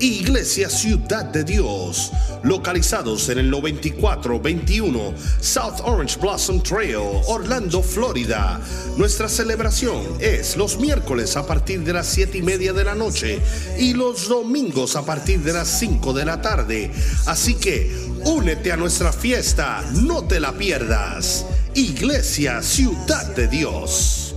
Iglesia 0.00 0.70
Ciudad 0.70 1.26
de 1.26 1.44
Dios, 1.44 2.10
localizados 2.42 3.28
en 3.28 3.38
el 3.38 3.50
9421 3.50 5.14
South 5.40 5.80
Orange 5.84 6.18
Blossom 6.18 6.62
Trail, 6.62 6.96
Orlando, 7.26 7.82
Florida. 7.82 8.60
Nuestra 8.96 9.28
celebración 9.28 10.00
es 10.18 10.56
los 10.56 10.78
miércoles 10.78 11.36
a 11.36 11.46
partir 11.46 11.84
de 11.84 11.92
las 11.92 12.06
7 12.06 12.38
y 12.38 12.42
media 12.42 12.72
de 12.72 12.84
la 12.84 12.94
noche 12.94 13.40
y 13.78 13.92
los 13.92 14.28
domingos 14.28 14.96
a 14.96 15.04
partir 15.04 15.40
de 15.40 15.52
las 15.52 15.68
5 15.78 16.14
de 16.14 16.24
la 16.24 16.40
tarde. 16.40 16.90
Así 17.26 17.54
que 17.56 17.94
únete 18.24 18.72
a 18.72 18.78
nuestra 18.78 19.12
fiesta, 19.12 19.84
no 19.92 20.24
te 20.24 20.40
la 20.40 20.52
pierdas. 20.52 21.44
Iglesia 21.74 22.62
Ciudad 22.62 23.34
de 23.36 23.48
Dios. 23.48 24.34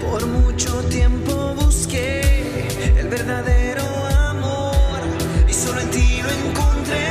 Por 0.00 0.26
mucho 0.26 0.72
tiempo 0.88 1.37
verdadero 3.18 3.82
amor 4.30 5.00
y 5.48 5.52
solo 5.52 5.80
en 5.80 5.90
ti 5.90 6.20
lo 6.22 6.30
encontré. 6.30 7.08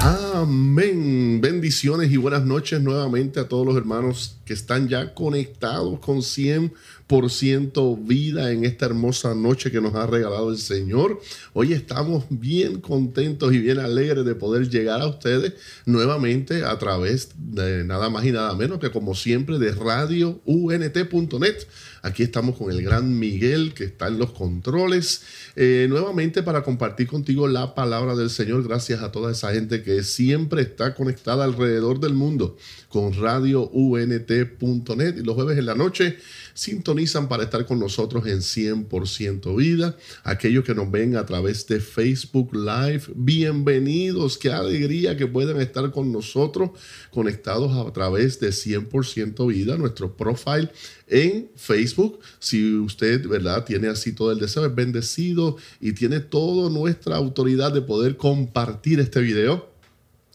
Amén. 0.00 1.40
Bendiciones 1.40 2.10
y 2.10 2.16
buenas 2.16 2.44
noches 2.44 2.80
nuevamente 2.80 3.40
a 3.40 3.48
todos 3.48 3.66
los 3.66 3.76
hermanos 3.76 4.36
que 4.46 4.54
están 4.54 4.88
ya 4.88 5.12
conectados 5.12 5.98
con 5.98 6.18
100% 6.18 6.70
vida 7.96 8.50
en 8.50 8.64
esta 8.64 8.86
hermosa 8.86 9.34
noche 9.34 9.70
que 9.70 9.80
nos 9.80 9.94
ha 9.94 10.06
regalado 10.06 10.50
el 10.50 10.58
Señor. 10.58 11.20
Hoy 11.52 11.72
estamos 11.72 12.24
bien 12.30 12.80
contentos 12.80 13.54
y 13.54 13.58
bien 13.58 13.78
alegres 13.78 14.24
de 14.24 14.34
poder 14.34 14.68
llegar 14.68 15.00
a 15.00 15.06
ustedes 15.06 15.52
nuevamente 15.84 16.64
a 16.64 16.76
través 16.78 17.30
de 17.36 17.84
nada 17.84 18.10
más 18.10 18.24
y 18.24 18.32
nada 18.32 18.54
menos 18.54 18.80
que 18.80 18.90
como 18.90 19.14
siempre 19.14 19.60
de 19.60 19.72
radio 19.72 20.40
unt.net. 20.44 21.56
Aquí 22.02 22.22
estamos 22.22 22.56
con 22.56 22.70
el 22.70 22.82
gran 22.82 23.18
Miguel 23.18 23.72
que 23.74 23.84
está 23.84 24.08
en 24.08 24.18
los 24.18 24.32
controles. 24.32 25.22
eh, 25.56 25.86
nuevamente 25.88 26.42
para 26.42 26.62
compartir 26.62 27.06
contigo 27.06 27.48
la 27.48 27.74
palabra 27.74 28.14
del 28.14 28.30
Señor. 28.30 28.62
Gracias 28.62 29.02
a 29.02 29.10
toda 29.12 29.32
esa 29.32 29.52
gente 29.52 29.82
que 29.82 30.02
siempre 30.02 30.62
está 30.62 30.94
conectada 30.94 31.44
alrededor 31.44 32.00
del 32.00 32.14
mundo 32.14 32.56
con 32.88 33.12
radio 33.14 33.68
unt.net. 33.70 35.16
Y 35.18 35.22
los 35.22 35.34
jueves 35.34 35.58
en 35.58 35.66
la 35.66 35.74
noche 35.74 36.18
sintonizan 36.56 37.28
para 37.28 37.44
estar 37.44 37.66
con 37.66 37.78
nosotros 37.78 38.26
en 38.26 38.38
100% 38.38 39.56
vida. 39.56 39.96
Aquellos 40.24 40.64
que 40.64 40.74
nos 40.74 40.90
ven 40.90 41.16
a 41.16 41.26
través 41.26 41.66
de 41.66 41.80
Facebook 41.80 42.54
Live, 42.54 43.04
bienvenidos. 43.14 44.38
Qué 44.38 44.50
alegría 44.50 45.16
que 45.18 45.26
puedan 45.26 45.60
estar 45.60 45.90
con 45.90 46.10
nosotros 46.10 46.70
conectados 47.10 47.86
a 47.86 47.92
través 47.92 48.40
de 48.40 48.48
100% 48.48 49.46
vida, 49.46 49.76
nuestro 49.76 50.16
profile 50.16 50.70
en 51.06 51.50
Facebook. 51.56 52.20
Si 52.38 52.74
usted, 52.74 53.28
¿verdad? 53.28 53.64
Tiene 53.66 53.88
así 53.88 54.12
todo 54.12 54.32
el 54.32 54.38
deseo, 54.38 54.64
es 54.64 54.74
bendecido 54.74 55.58
y 55.78 55.92
tiene 55.92 56.20
toda 56.20 56.70
nuestra 56.70 57.16
autoridad 57.16 57.72
de 57.72 57.82
poder 57.82 58.16
compartir 58.16 58.98
este 58.98 59.20
video 59.20 59.76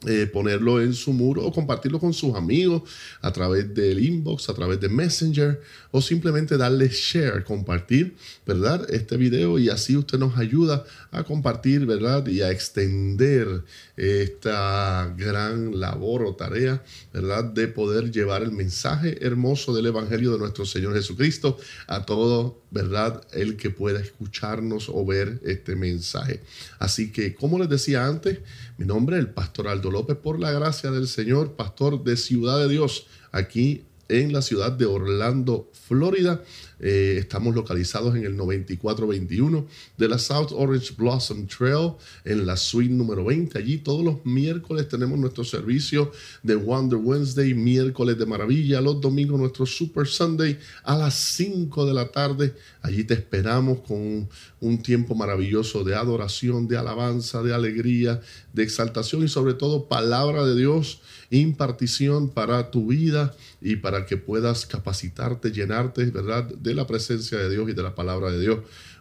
eh, 0.07 0.25
ponerlo 0.25 0.81
en 0.81 0.95
su 0.95 1.13
muro 1.13 1.45
o 1.45 1.51
compartirlo 1.51 1.99
con 1.99 2.11
sus 2.11 2.33
amigos 2.33 2.81
a 3.21 3.31
través 3.31 3.71
del 3.71 4.03
inbox, 4.03 4.49
a 4.49 4.55
través 4.55 4.79
de 4.79 4.89
Messenger 4.89 5.61
o 5.91 6.01
simplemente 6.01 6.57
darle 6.57 6.89
share, 6.89 7.43
compartir, 7.43 8.15
¿verdad? 8.45 8.87
Este 8.89 9.17
video 9.17 9.59
y 9.59 9.69
así 9.69 9.97
usted 9.97 10.17
nos 10.17 10.37
ayuda 10.37 10.85
a 11.11 11.23
compartir, 11.23 11.85
¿verdad? 11.85 12.25
Y 12.27 12.41
a 12.41 12.51
extender 12.51 13.63
esta 13.97 15.13
gran 15.17 15.79
labor 15.79 16.23
o 16.23 16.35
tarea, 16.35 16.83
¿verdad? 17.13 17.43
De 17.43 17.67
poder 17.67 18.11
llevar 18.11 18.41
el 18.41 18.51
mensaje 18.51 19.25
hermoso 19.25 19.73
del 19.73 19.87
Evangelio 19.87 20.31
de 20.31 20.39
nuestro 20.39 20.65
Señor 20.65 20.93
Jesucristo 20.93 21.57
a 21.87 22.05
todo, 22.05 22.61
¿verdad? 22.71 23.21
El 23.33 23.57
que 23.57 23.69
pueda 23.69 23.99
escucharnos 23.99 24.89
o 24.89 25.05
ver 25.05 25.39
este 25.43 25.75
mensaje. 25.75 26.41
Así 26.79 27.11
que, 27.11 27.35
como 27.35 27.59
les 27.59 27.69
decía 27.69 28.05
antes, 28.05 28.39
mi 28.77 28.85
nombre 28.85 29.17
es 29.17 29.21
el 29.21 29.29
pastor 29.29 29.67
Aldo 29.67 29.91
López, 29.91 30.17
por 30.17 30.39
la 30.39 30.51
gracia 30.51 30.89
del 30.91 31.07
Señor, 31.07 31.55
pastor 31.55 32.03
de 32.03 32.15
Ciudad 32.15 32.59
de 32.59 32.69
Dios, 32.69 33.07
aquí 33.31 33.83
en 34.11 34.33
la 34.33 34.41
ciudad 34.41 34.71
de 34.73 34.85
Orlando, 34.85 35.69
Florida. 35.87 36.43
Eh, 36.83 37.17
estamos 37.19 37.53
localizados 37.53 38.15
en 38.15 38.25
el 38.25 38.35
9421 38.35 39.67
de 39.97 40.07
la 40.09 40.17
South 40.17 40.51
Orange 40.51 40.93
Blossom 40.97 41.45
Trail, 41.45 41.93
en 42.25 42.45
la 42.45 42.57
suite 42.57 42.91
número 42.91 43.23
20. 43.23 43.57
Allí 43.57 43.77
todos 43.77 44.03
los 44.03 44.25
miércoles 44.25 44.87
tenemos 44.87 45.17
nuestro 45.19 45.43
servicio 45.43 46.11
de 46.41 46.55
Wonder 46.55 46.97
Wednesday, 46.97 47.53
miércoles 47.53 48.17
de 48.17 48.25
maravilla, 48.25 48.81
los 48.81 48.99
domingos 48.99 49.39
nuestro 49.39 49.65
Super 49.65 50.07
Sunday 50.07 50.57
a 50.83 50.97
las 50.97 51.13
5 51.13 51.85
de 51.85 51.93
la 51.93 52.07
tarde. 52.09 52.55
Allí 52.81 53.03
te 53.03 53.13
esperamos 53.13 53.81
con 53.81 54.27
un 54.59 54.81
tiempo 54.81 55.13
maravilloso 55.13 55.83
de 55.83 55.95
adoración, 55.95 56.67
de 56.67 56.77
alabanza, 56.77 57.43
de 57.43 57.53
alegría, 57.53 58.21
de 58.53 58.63
exaltación 58.63 59.23
y 59.23 59.27
sobre 59.27 59.53
todo 59.53 59.87
palabra 59.87 60.45
de 60.45 60.55
Dios, 60.55 61.01
impartición 61.31 62.29
para 62.29 62.69
tu 62.69 62.87
vida 62.87 63.33
y 63.61 63.77
para 63.77 64.05
que 64.05 64.17
puedas 64.17 64.65
capacitarte, 64.65 65.51
llenarte, 65.51 66.05
¿verdad? 66.05 66.43
De 66.43 66.75
la 66.75 66.85
presencia 66.85 67.37
de 67.39 67.49
Dios 67.49 67.69
y 67.69 67.73
de 67.73 67.81
la 67.81 67.95
palabra 67.95 68.31
de 68.31 68.39
Dios 68.39 68.59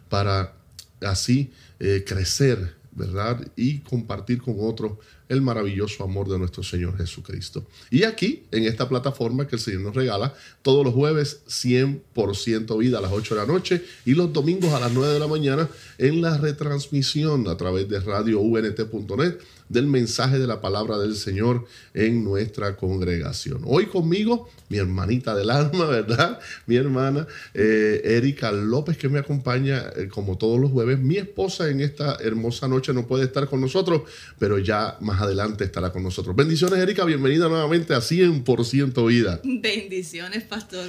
para 0.09 0.53
así 1.01 1.51
eh, 1.79 2.03
crecer, 2.07 2.75
¿verdad? 2.93 3.45
Y 3.55 3.79
compartir 3.79 4.41
con 4.41 4.55
otros 4.59 4.93
el 5.31 5.41
maravilloso 5.41 6.03
amor 6.03 6.27
de 6.27 6.37
nuestro 6.37 6.61
Señor 6.61 6.97
Jesucristo. 6.97 7.65
Y 7.89 8.03
aquí, 8.03 8.43
en 8.51 8.65
esta 8.65 8.89
plataforma 8.89 9.47
que 9.47 9.55
el 9.55 9.61
Señor 9.61 9.79
nos 9.79 9.95
regala, 9.95 10.33
todos 10.61 10.83
los 10.83 10.93
jueves 10.93 11.39
100% 11.47 12.77
vida 12.77 12.97
a 12.97 13.01
las 13.01 13.13
8 13.13 13.35
de 13.35 13.41
la 13.41 13.47
noche 13.47 13.81
y 14.05 14.13
los 14.13 14.33
domingos 14.33 14.73
a 14.73 14.81
las 14.81 14.91
9 14.91 15.13
de 15.13 15.19
la 15.19 15.27
mañana 15.27 15.69
en 15.97 16.21
la 16.21 16.37
retransmisión 16.37 17.47
a 17.47 17.55
través 17.55 17.87
de 17.87 18.01
radio 18.01 18.41
unt.net 18.41 19.37
del 19.71 19.87
mensaje 19.87 20.37
de 20.37 20.47
la 20.47 20.59
palabra 20.59 20.97
del 20.97 21.15
Señor 21.15 21.65
en 21.93 22.25
nuestra 22.25 22.75
congregación. 22.75 23.61
Hoy 23.65 23.85
conmigo, 23.85 24.49
mi 24.67 24.77
hermanita 24.77 25.33
del 25.33 25.49
alma, 25.49 25.85
¿verdad? 25.89 26.39
Mi 26.65 26.75
hermana 26.75 27.25
eh, 27.53 28.01
Erika 28.03 28.51
López, 28.51 28.97
que 28.97 29.07
me 29.07 29.19
acompaña 29.19 29.85
eh, 29.95 30.09
como 30.09 30.37
todos 30.37 30.59
los 30.59 30.71
jueves. 30.71 30.99
Mi 30.99 31.17
esposa 31.17 31.69
en 31.69 31.79
esta 31.79 32.17
hermosa 32.19 32.67
noche 32.67 32.93
no 32.93 33.07
puede 33.07 33.23
estar 33.23 33.47
con 33.47 33.61
nosotros, 33.61 34.01
pero 34.37 34.59
ya 34.59 34.97
más 34.99 35.20
adelante 35.21 35.63
estará 35.63 35.91
con 35.91 36.03
nosotros. 36.03 36.35
Bendiciones, 36.35 36.79
Erika. 36.79 37.05
Bienvenida 37.05 37.47
nuevamente 37.47 37.93
a 37.93 37.99
100% 37.99 39.07
vida. 39.07 39.39
Bendiciones, 39.43 40.43
pastor. 40.43 40.87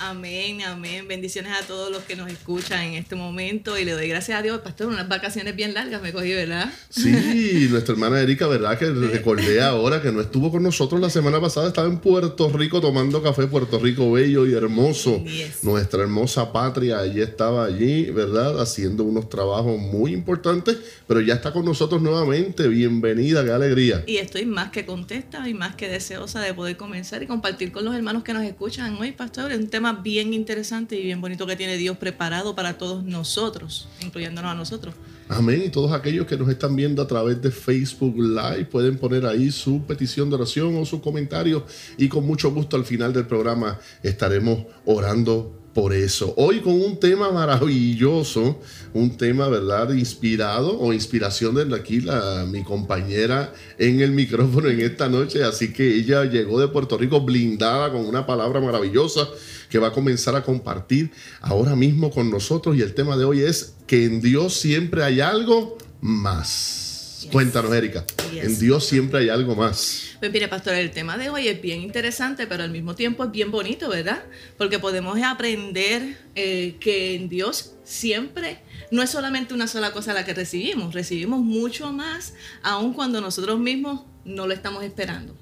Amén, 0.00 0.62
amén. 0.62 1.06
Bendiciones 1.06 1.52
a 1.52 1.64
todos 1.66 1.90
los 1.90 2.02
que 2.02 2.16
nos 2.16 2.30
escuchan 2.30 2.80
en 2.82 2.94
este 2.94 3.14
momento. 3.14 3.78
Y 3.78 3.84
le 3.84 3.92
doy 3.92 4.08
gracias 4.08 4.38
a 4.38 4.42
Dios, 4.42 4.60
pastor, 4.60 4.88
unas 4.88 5.08
vacaciones 5.08 5.54
bien 5.54 5.72
largas 5.72 6.02
me 6.02 6.12
cogí, 6.12 6.32
¿verdad? 6.32 6.72
Sí, 6.90 7.68
nuestra 7.70 7.94
hermana 7.94 8.20
Erika, 8.20 8.46
¿verdad? 8.48 8.76
Que 8.76 8.90
recordé 8.90 9.62
ahora 9.62 10.02
que 10.02 10.10
no 10.10 10.20
estuvo 10.20 10.50
con 10.50 10.62
nosotros 10.62 11.00
la 11.00 11.10
semana 11.10 11.40
pasada, 11.40 11.68
estaba 11.68 11.86
en 11.86 11.98
Puerto 11.98 12.48
Rico 12.48 12.80
tomando 12.80 13.22
café, 13.22 13.46
Puerto 13.46 13.78
Rico 13.78 14.10
bello 14.10 14.46
y 14.46 14.54
hermoso. 14.54 15.22
Yes. 15.24 15.62
Nuestra 15.62 16.02
hermosa 16.02 16.52
patria, 16.52 16.98
allí 16.98 17.20
estaba 17.20 17.64
allí, 17.64 18.10
¿verdad? 18.10 18.60
Haciendo 18.60 19.04
unos 19.04 19.28
trabajos 19.28 19.78
muy 19.78 20.12
importantes, 20.12 20.76
pero 21.06 21.20
ya 21.20 21.34
está 21.34 21.52
con 21.52 21.64
nosotros 21.64 22.02
nuevamente. 22.02 22.66
Bienvenida, 22.68 23.44
qué 23.44 23.52
alegría. 23.52 24.02
Y 24.06 24.16
estoy 24.16 24.44
más 24.44 24.70
que 24.70 24.84
contenta 24.84 25.48
y 25.48 25.54
más 25.54 25.76
que 25.76 25.88
deseosa 25.88 26.40
de 26.40 26.52
poder 26.52 26.76
comenzar 26.76 27.22
y 27.22 27.26
compartir 27.26 27.70
con 27.70 27.84
los 27.84 27.94
hermanos 27.94 28.24
que 28.24 28.32
nos 28.32 28.42
escuchan 28.42 28.96
hoy, 28.96 29.12
pastor. 29.12 29.52
Es 29.52 29.58
un 29.58 29.68
tema 29.68 29.83
bien 29.92 30.34
interesante 30.34 30.96
y 30.96 31.02
bien 31.02 31.20
bonito 31.20 31.46
que 31.46 31.56
tiene 31.56 31.76
Dios 31.76 31.96
preparado 31.96 32.54
para 32.54 32.78
todos 32.78 33.04
nosotros, 33.04 33.88
incluyéndonos 34.00 34.52
a 34.52 34.54
nosotros. 34.54 34.94
Amén. 35.28 35.62
Y 35.66 35.70
todos 35.70 35.92
aquellos 35.92 36.26
que 36.26 36.36
nos 36.36 36.48
están 36.48 36.76
viendo 36.76 37.00
a 37.00 37.06
través 37.06 37.40
de 37.40 37.50
Facebook 37.50 38.16
Live 38.16 38.66
pueden 38.66 38.98
poner 38.98 39.24
ahí 39.26 39.50
su 39.50 39.82
petición 39.82 40.28
de 40.28 40.36
oración 40.36 40.76
o 40.76 40.84
su 40.84 41.00
comentario 41.00 41.64
y 41.96 42.08
con 42.08 42.26
mucho 42.26 42.50
gusto 42.52 42.76
al 42.76 42.84
final 42.84 43.12
del 43.12 43.26
programa 43.26 43.78
estaremos 44.02 44.64
orando 44.84 45.63
por 45.74 45.92
eso. 45.92 46.32
Hoy 46.36 46.60
con 46.60 46.80
un 46.80 46.98
tema 46.98 47.32
maravilloso, 47.32 48.60
un 48.94 49.16
tema, 49.16 49.48
¿verdad? 49.48 49.92
Inspirado 49.92 50.78
o 50.78 50.92
inspiración 50.92 51.56
de 51.56 51.74
aquí 51.74 52.00
la, 52.00 52.46
mi 52.48 52.62
compañera 52.62 53.52
en 53.76 54.00
el 54.00 54.12
micrófono 54.12 54.68
en 54.68 54.80
esta 54.80 55.08
noche. 55.08 55.42
Así 55.42 55.72
que 55.72 55.96
ella 55.96 56.24
llegó 56.24 56.60
de 56.60 56.68
Puerto 56.68 56.96
Rico 56.96 57.20
blindada 57.20 57.90
con 57.90 58.06
una 58.06 58.24
palabra 58.24 58.60
maravillosa 58.60 59.28
que 59.68 59.78
va 59.78 59.88
a 59.88 59.92
comenzar 59.92 60.36
a 60.36 60.44
compartir 60.44 61.10
ahora 61.40 61.74
mismo 61.74 62.10
con 62.10 62.30
nosotros. 62.30 62.76
Y 62.76 62.82
el 62.82 62.94
tema 62.94 63.16
de 63.16 63.24
hoy 63.24 63.40
es 63.40 63.74
que 63.86 64.04
en 64.04 64.20
Dios 64.20 64.54
siempre 64.54 65.02
hay 65.02 65.20
algo 65.20 65.76
más. 66.00 66.83
Yes. 67.24 67.32
Cuéntanos, 67.32 67.72
Erika. 67.74 68.04
Yes. 68.32 68.44
En 68.44 68.58
Dios 68.58 68.86
siempre 68.86 69.20
hay 69.20 69.28
algo 69.28 69.54
más. 69.54 70.16
Pues 70.18 70.32
mire, 70.32 70.48
pastor, 70.48 70.74
el 70.74 70.90
tema 70.90 71.16
de 71.18 71.30
hoy 71.30 71.48
es 71.48 71.60
bien 71.60 71.80
interesante, 71.80 72.46
pero 72.46 72.62
al 72.62 72.70
mismo 72.70 72.94
tiempo 72.94 73.24
es 73.24 73.30
bien 73.30 73.50
bonito, 73.50 73.88
¿verdad? 73.88 74.24
Porque 74.56 74.78
podemos 74.78 75.20
aprender 75.22 76.16
eh, 76.34 76.76
que 76.80 77.14
en 77.14 77.28
Dios 77.28 77.74
siempre 77.84 78.58
no 78.90 79.02
es 79.02 79.10
solamente 79.10 79.54
una 79.54 79.66
sola 79.66 79.92
cosa 79.92 80.14
la 80.14 80.24
que 80.24 80.34
recibimos, 80.34 80.94
recibimos 80.94 81.40
mucho 81.40 81.92
más, 81.92 82.34
aun 82.62 82.94
cuando 82.94 83.20
nosotros 83.20 83.58
mismos 83.58 84.02
no 84.24 84.46
lo 84.46 84.54
estamos 84.54 84.84
esperando. 84.84 85.36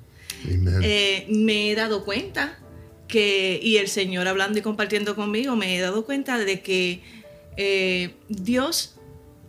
Eh, 0.82 1.26
me 1.28 1.70
he 1.70 1.74
dado 1.74 2.04
cuenta 2.04 2.58
que, 3.06 3.60
y 3.62 3.76
el 3.76 3.88
Señor 3.88 4.26
hablando 4.26 4.58
y 4.58 4.62
compartiendo 4.62 5.14
conmigo, 5.14 5.54
me 5.54 5.76
he 5.76 5.80
dado 5.80 6.04
cuenta 6.04 6.38
de 6.38 6.60
que 6.62 7.02
eh, 7.56 8.14
Dios 8.28 8.96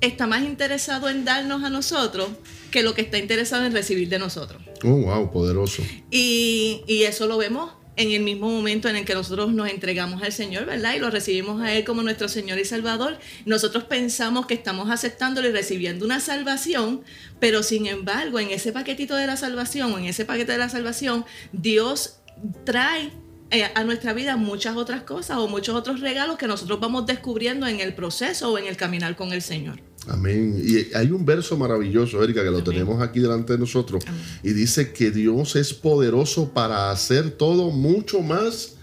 está 0.06 0.28
más 0.28 0.44
interesado 0.44 1.10
en 1.10 1.26
darnos 1.26 1.64
a 1.64 1.70
nosotros 1.70 2.30
que 2.72 2.84
lo 2.84 2.94
que 2.94 3.02
está 3.02 3.18
interesado 3.18 3.66
en 3.66 3.74
recibir 3.74 4.10
de 4.10 4.20
nosotros. 4.20 4.62
Oh, 4.84 4.90
wow, 4.90 5.32
poderoso. 5.32 5.84
Y, 6.12 6.82
y 6.88 7.04
eso 7.04 7.28
lo 7.28 7.38
vemos 7.38 7.72
en 7.96 8.12
el 8.12 8.24
mismo 8.24 8.50
momento 8.50 8.90
en 8.90 8.96
el 8.96 9.06
que 9.06 9.14
nosotros 9.14 9.54
nos 9.54 9.70
entregamos 9.70 10.24
al 10.24 10.32
Señor, 10.32 10.66
¿verdad? 10.66 10.96
Y 10.96 11.00
lo 11.00 11.10
recibimos 11.10 11.62
a 11.62 11.74
Él 11.74 11.84
como 11.84 12.02
nuestro 12.02 12.28
Señor 12.28 12.58
y 12.58 12.66
Salvador. 12.66 13.20
Nosotros 13.46 13.84
pensamos 13.84 14.48
que 14.48 14.56
estamos 14.56 14.90
aceptándolo 14.90 15.48
y 15.48 15.52
recibiendo 15.52 16.06
una 16.06 16.20
salvación, 16.20 17.04
pero 17.40 17.62
sin 17.62 17.86
embargo, 17.86 18.40
en 18.40 18.50
ese 18.50 18.72
paquetito 18.72 19.16
de 19.16 19.28
la 19.28 19.38
salvación, 19.38 19.92
en 20.00 20.06
ese 20.06 20.26
paquete 20.26 20.54
de 20.54 20.58
la 20.58 20.70
salvación, 20.70 21.26
Dios 21.52 22.20
trae 22.66 23.12
eh, 23.52 23.70
a 23.76 23.84
nuestra 23.84 24.14
vida 24.14 24.36
muchas 24.36 24.76
otras 24.76 25.04
cosas 25.04 25.38
o 25.38 25.48
muchos 25.48 25.76
otros 25.76 26.00
regalos 26.00 26.38
que 26.38 26.48
nosotros 26.48 26.80
vamos 26.80 27.06
descubriendo 27.06 27.68
en 27.68 27.80
el 27.80 27.94
proceso 27.94 28.52
o 28.52 28.58
en 28.58 28.66
el 28.66 28.78
caminar 28.78 29.16
con 29.16 29.32
el 29.32 29.44
Señor. 29.44 29.80
Amén. 30.08 30.62
Y 30.64 30.94
hay 30.96 31.12
un 31.12 31.26
verso 31.26 31.58
maravilloso, 31.58 32.24
Erika, 32.24 32.44
que 32.44 32.52
lo 32.52 32.64
tenemos 32.64 33.02
aquí 33.02 33.20
delante 33.20 33.54
de 33.54 33.60
nosotros. 33.60 34.04
Y 34.44 34.52
dice 34.52 34.92
que 34.92 35.12
Dios 35.12 35.56
es 35.56 35.74
poderoso 35.74 36.50
para 36.50 36.92
hacer 36.92 37.32
todo 37.32 37.72
mucho 37.72 38.22
más 38.22 38.76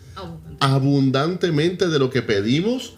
abundantemente 0.61 1.89
de 1.89 1.99
lo 1.99 2.11
que 2.11 2.23
pedimos 2.23 2.95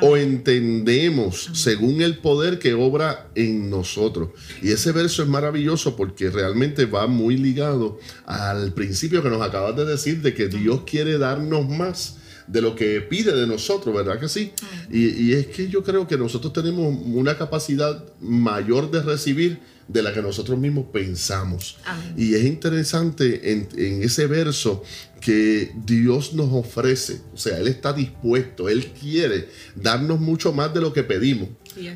o 0.00 0.16
entendemos 0.16 1.50
según 1.52 2.02
el 2.02 2.18
poder 2.18 2.58
que 2.58 2.74
obra 2.74 3.28
en 3.34 3.70
nosotros. 3.70 4.30
Y 4.62 4.70
ese 4.70 4.92
verso 4.92 5.22
es 5.22 5.28
maravilloso 5.28 5.96
porque 5.96 6.30
realmente 6.30 6.86
va 6.86 7.06
muy 7.06 7.36
ligado 7.36 7.98
al 8.26 8.72
principio 8.72 9.22
que 9.22 9.30
nos 9.30 9.42
acabas 9.42 9.76
de 9.76 9.84
decir 9.84 10.20
de 10.22 10.34
que 10.34 10.48
Dios 10.48 10.82
quiere 10.84 11.18
darnos 11.18 11.68
más 11.68 12.18
de 12.46 12.60
lo 12.60 12.74
que 12.74 13.00
pide 13.00 13.34
de 13.34 13.46
nosotros, 13.46 13.94
¿verdad 13.94 14.20
que 14.20 14.28
sí? 14.28 14.52
Y, 14.90 15.32
es 15.32 15.46
que 15.46 15.68
yo 15.68 15.82
creo 15.82 16.06
que 16.06 16.16
nosotros 16.16 16.52
tenemos 16.52 16.94
una 17.06 17.36
capacidad 17.36 18.04
mayor 18.20 18.90
de 18.90 19.02
recibir 19.02 19.60
de 19.88 20.02
la 20.02 20.12
que 20.12 20.22
nosotros 20.22 20.58
mismos 20.58 20.86
pensamos. 20.92 21.76
Y 22.16 22.34
es 22.34 22.44
interesante 22.44 23.52
en, 23.52 24.02
ese 24.02 24.26
verso 24.26 24.82
que 25.20 25.72
Dios 25.86 26.34
nos 26.34 26.52
ofrece, 26.52 27.20
o 27.32 27.36
sea, 27.38 27.58
Él 27.58 27.68
está 27.68 27.92
dispuesto, 27.94 28.68
Él 28.68 28.92
quiere 29.00 29.48
darnos 29.74 30.20
mucho 30.20 30.52
más 30.52 30.74
de 30.74 30.80
lo 30.80 30.92
que 30.92 31.02
pedimos. 31.02 31.48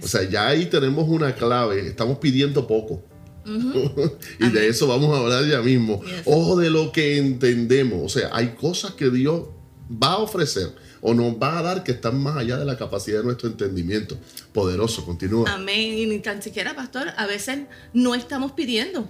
O 0.02 0.08
sea, 0.08 0.28
ya 0.28 0.48
ahí 0.48 0.66
tenemos 0.66 1.08
una 1.08 1.34
clave, 1.34 1.86
estamos 1.86 2.18
pidiendo 2.18 2.66
poco. 2.66 3.04
y 4.40 4.50
de 4.50 4.68
eso 4.68 4.86
vamos 4.86 5.14
a 5.16 5.20
hablar 5.20 5.46
ya 5.46 5.62
mismo. 5.62 6.02
O 6.24 6.58
de 6.58 6.70
lo 6.70 6.92
que 6.92 7.18
entendemos. 7.18 8.00
O 8.04 8.08
sea, 8.08 8.30
hay 8.32 8.48
cosas 8.48 8.92
que 8.92 9.10
Dios 9.10 9.42
va 9.90 10.12
a 10.12 10.18
ofrecer 10.18 10.74
o 11.00 11.14
nos 11.14 11.34
va 11.34 11.58
a 11.58 11.62
dar 11.62 11.84
que 11.84 11.92
están 11.92 12.20
más 12.20 12.36
allá 12.36 12.56
de 12.56 12.64
la 12.64 12.76
capacidad 12.76 13.18
de 13.18 13.24
nuestro 13.24 13.48
entendimiento. 13.48 14.18
Poderoso, 14.52 15.04
continúa. 15.04 15.52
Amén. 15.52 15.94
Y 15.94 16.06
ni 16.06 16.18
tan 16.18 16.42
siquiera, 16.42 16.74
pastor, 16.74 17.08
a 17.16 17.26
veces 17.26 17.60
no 17.92 18.14
estamos 18.14 18.52
pidiendo. 18.52 19.08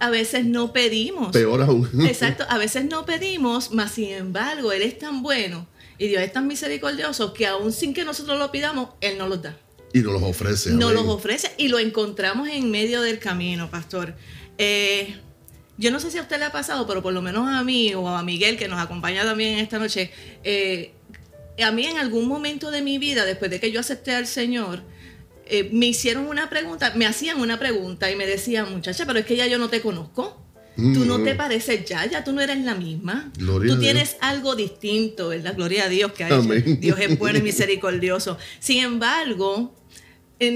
A 0.00 0.10
veces 0.10 0.44
no 0.44 0.72
pedimos. 0.72 1.32
Peor 1.32 1.62
aún. 1.62 1.88
Exacto, 2.06 2.44
a 2.48 2.58
veces 2.58 2.86
no 2.86 3.06
pedimos, 3.06 3.70
mas 3.70 3.92
sin 3.92 4.10
embargo, 4.10 4.72
Él 4.72 4.82
es 4.82 4.98
tan 4.98 5.22
bueno 5.22 5.68
y 5.98 6.08
Dios 6.08 6.22
es 6.22 6.32
tan 6.32 6.48
misericordioso 6.48 7.32
que 7.32 7.46
aún 7.46 7.72
sin 7.72 7.94
que 7.94 8.04
nosotros 8.04 8.38
lo 8.38 8.50
pidamos, 8.50 8.88
Él 9.00 9.18
nos 9.18 9.28
los 9.28 9.42
da. 9.42 9.56
Y 9.94 10.00
nos 10.00 10.14
los 10.14 10.22
ofrece. 10.22 10.72
Nos 10.72 10.92
los 10.92 11.06
ofrece 11.06 11.52
y 11.58 11.68
lo 11.68 11.78
encontramos 11.78 12.48
en 12.48 12.70
medio 12.70 13.02
del 13.02 13.18
camino, 13.18 13.70
pastor. 13.70 14.14
Eh, 14.58 15.14
yo 15.82 15.90
no 15.90 15.98
sé 15.98 16.12
si 16.12 16.18
a 16.18 16.22
usted 16.22 16.38
le 16.38 16.44
ha 16.44 16.52
pasado, 16.52 16.86
pero 16.86 17.02
por 17.02 17.12
lo 17.12 17.20
menos 17.22 17.48
a 17.48 17.64
mí 17.64 17.92
o 17.92 18.08
a 18.08 18.22
Miguel, 18.22 18.56
que 18.56 18.68
nos 18.68 18.80
acompaña 18.80 19.24
también 19.24 19.58
esta 19.58 19.80
noche, 19.80 20.12
eh, 20.44 20.92
a 21.62 21.72
mí 21.72 21.86
en 21.86 21.98
algún 21.98 22.28
momento 22.28 22.70
de 22.70 22.82
mi 22.82 22.98
vida, 22.98 23.24
después 23.24 23.50
de 23.50 23.58
que 23.58 23.72
yo 23.72 23.80
acepté 23.80 24.14
al 24.14 24.28
Señor, 24.28 24.82
eh, 25.46 25.68
me 25.72 25.86
hicieron 25.86 26.28
una 26.28 26.48
pregunta, 26.48 26.92
me 26.94 27.04
hacían 27.04 27.40
una 27.40 27.58
pregunta 27.58 28.08
y 28.12 28.16
me 28.16 28.26
decían, 28.26 28.72
muchacha, 28.72 29.06
pero 29.06 29.18
es 29.18 29.26
que 29.26 29.36
ya 29.36 29.48
yo 29.48 29.58
no 29.58 29.68
te 29.68 29.80
conozco. 29.80 30.38
Tú 30.74 31.04
no 31.04 31.22
te 31.22 31.34
mm. 31.34 31.36
pareces 31.36 31.84
ya, 31.84 32.06
ya 32.06 32.24
tú 32.24 32.32
no 32.32 32.40
eres 32.40 32.58
la 32.64 32.74
misma. 32.74 33.30
tú 33.36 33.78
tienes 33.78 34.16
algo 34.20 34.56
distinto, 34.56 35.28
¿verdad? 35.28 35.54
Gloria 35.54 35.84
a 35.84 35.88
Dios 35.90 36.12
que 36.12 36.24
ha 36.24 36.40
Dios 36.40 36.98
es 36.98 37.18
bueno 37.18 37.38
y 37.38 37.42
misericordioso. 37.50 38.38
Sin 38.58 38.82
embargo, 38.82 39.74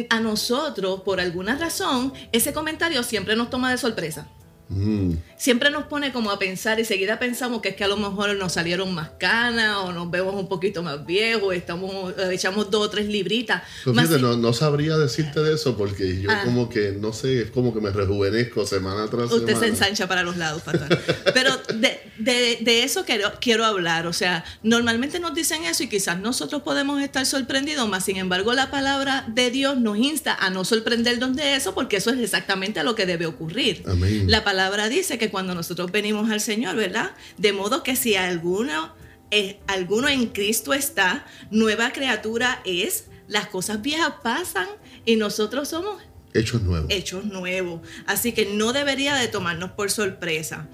a 0.08 0.20
nosotros, 0.20 1.02
por 1.02 1.20
alguna 1.20 1.58
razón, 1.58 2.14
ese 2.32 2.54
comentario 2.54 3.02
siempre 3.02 3.36
nos 3.36 3.50
toma 3.50 3.70
de 3.70 3.76
sorpresa. 3.76 4.28
Mm. 4.72 5.18
Siempre 5.38 5.70
nos 5.70 5.84
pone 5.84 6.12
como 6.12 6.30
a 6.30 6.38
pensar 6.38 6.80
y 6.80 6.84
seguida 6.84 7.18
pensamos 7.18 7.60
que 7.60 7.70
es 7.70 7.76
que 7.76 7.84
a 7.84 7.88
lo 7.88 7.96
mejor 7.96 8.34
nos 8.36 8.52
salieron 8.52 8.94
más 8.94 9.10
canas 9.18 9.76
o 9.78 9.92
nos 9.92 10.10
vemos 10.10 10.34
un 10.34 10.48
poquito 10.48 10.82
más 10.82 11.04
viejos, 11.04 11.54
estamos, 11.54 12.14
eh, 12.18 12.30
echamos 12.32 12.70
dos 12.70 12.86
o 12.86 12.90
tres 12.90 13.06
libritas. 13.06 13.62
Pues 13.84 14.10
no, 14.20 14.52
sabría 14.52 14.96
decirte 14.96 15.40
de 15.40 15.54
eso 15.54 15.76
porque 15.76 16.20
yo 16.20 16.30
ah. 16.30 16.42
como 16.44 16.68
que, 16.68 16.92
no 16.92 17.12
sé, 17.12 17.42
es 17.42 17.50
como 17.50 17.74
que 17.74 17.80
me 17.80 17.90
rejuvenezco 17.90 18.66
semana 18.66 19.08
tras 19.08 19.28
semana. 19.28 19.36
Usted 19.36 19.56
se 19.56 19.66
ensancha 19.66 20.08
para 20.08 20.22
los 20.22 20.36
lados, 20.36 20.62
pastor. 20.62 20.88
Pero 21.34 21.50
de, 21.74 22.00
de, 22.18 22.82
eso 22.82 23.04
quiero, 23.04 23.32
quiero 23.40 23.64
hablar. 23.64 24.06
O 24.06 24.12
sea, 24.12 24.44
normalmente 24.62 25.20
nos 25.20 25.34
dicen 25.34 25.64
eso 25.64 25.82
y 25.82 25.88
quizás 25.88 26.18
nosotros 26.18 26.62
podemos 26.62 27.02
estar 27.02 27.26
sorprendidos, 27.26 27.88
más 27.88 28.04
sin 28.04 28.16
embargo 28.16 28.52
la 28.54 28.70
palabra 28.70 29.24
de 29.28 29.50
Dios 29.50 29.78
nos 29.78 29.98
insta 29.98 30.34
a 30.34 30.50
no 30.50 30.64
sorprendernos 30.64 31.36
de 31.36 31.56
eso 31.56 31.74
porque 31.74 31.96
eso 31.96 32.10
es 32.10 32.18
exactamente 32.18 32.82
lo 32.82 32.94
que 32.94 33.06
debe 33.06 33.26
ocurrir. 33.26 33.82
Amén. 33.86 34.30
La 34.30 34.44
palabra 34.44 34.88
dice 34.88 35.18
que 35.18 35.25
cuando 35.30 35.54
nosotros 35.54 35.90
venimos 35.92 36.30
al 36.30 36.40
Señor, 36.40 36.76
¿verdad? 36.76 37.12
De 37.36 37.52
modo 37.52 37.82
que 37.82 37.96
si 37.96 38.16
alguno, 38.16 38.94
eh, 39.30 39.60
alguno 39.66 40.08
en 40.08 40.26
Cristo 40.26 40.72
está, 40.72 41.26
nueva 41.50 41.92
criatura 41.92 42.60
es, 42.64 43.06
las 43.28 43.48
cosas 43.48 43.82
viejas 43.82 44.14
pasan 44.22 44.68
y 45.04 45.16
nosotros 45.16 45.68
somos 45.68 46.02
hechos 46.34 46.62
nuevos. 46.62 46.90
Hechos 46.90 47.24
nuevos. 47.24 47.80
Así 48.06 48.32
que 48.32 48.46
no 48.46 48.72
debería 48.72 49.14
de 49.14 49.28
tomarnos 49.28 49.72
por 49.72 49.90
sorpresa. 49.90 50.68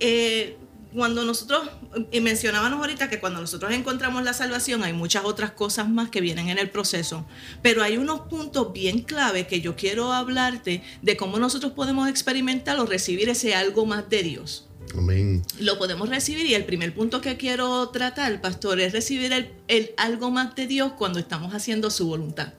Eh, 0.00 0.56
cuando 0.94 1.24
nosotros, 1.24 1.68
y 2.10 2.20
mencionábamos 2.20 2.78
ahorita 2.80 3.08
que 3.08 3.20
cuando 3.20 3.40
nosotros 3.40 3.72
encontramos 3.72 4.22
la 4.24 4.34
salvación 4.34 4.82
hay 4.84 4.92
muchas 4.92 5.24
otras 5.24 5.52
cosas 5.52 5.88
más 5.88 6.10
que 6.10 6.20
vienen 6.20 6.48
en 6.48 6.58
el 6.58 6.70
proceso, 6.70 7.26
pero 7.62 7.82
hay 7.82 7.96
unos 7.96 8.22
puntos 8.22 8.72
bien 8.72 9.00
clave 9.00 9.46
que 9.46 9.60
yo 9.60 9.76
quiero 9.76 10.12
hablarte 10.12 10.82
de 11.00 11.16
cómo 11.16 11.38
nosotros 11.38 11.72
podemos 11.72 12.08
experimentar 12.08 12.78
o 12.78 12.86
recibir 12.86 13.28
ese 13.28 13.54
algo 13.54 13.86
más 13.86 14.08
de 14.08 14.22
Dios. 14.22 14.68
Amén. 14.96 15.42
Lo 15.58 15.78
podemos 15.78 16.08
recibir 16.08 16.46
y 16.46 16.54
el 16.54 16.64
primer 16.64 16.94
punto 16.94 17.20
que 17.20 17.36
quiero 17.36 17.88
tratar, 17.88 18.40
pastor, 18.40 18.80
es 18.80 18.92
recibir 18.92 19.32
el, 19.68 19.94
algo 19.96 20.30
más 20.30 20.54
de 20.54 20.66
Dios 20.66 20.92
cuando 20.98 21.18
estamos 21.18 21.54
haciendo 21.54 21.90
su 21.90 22.06
voluntad. 22.06 22.52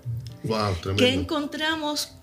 Wow, 0.44 0.76
tremendo. 0.82 0.96
¿Qué 0.98 1.14
encontramos 1.14 2.14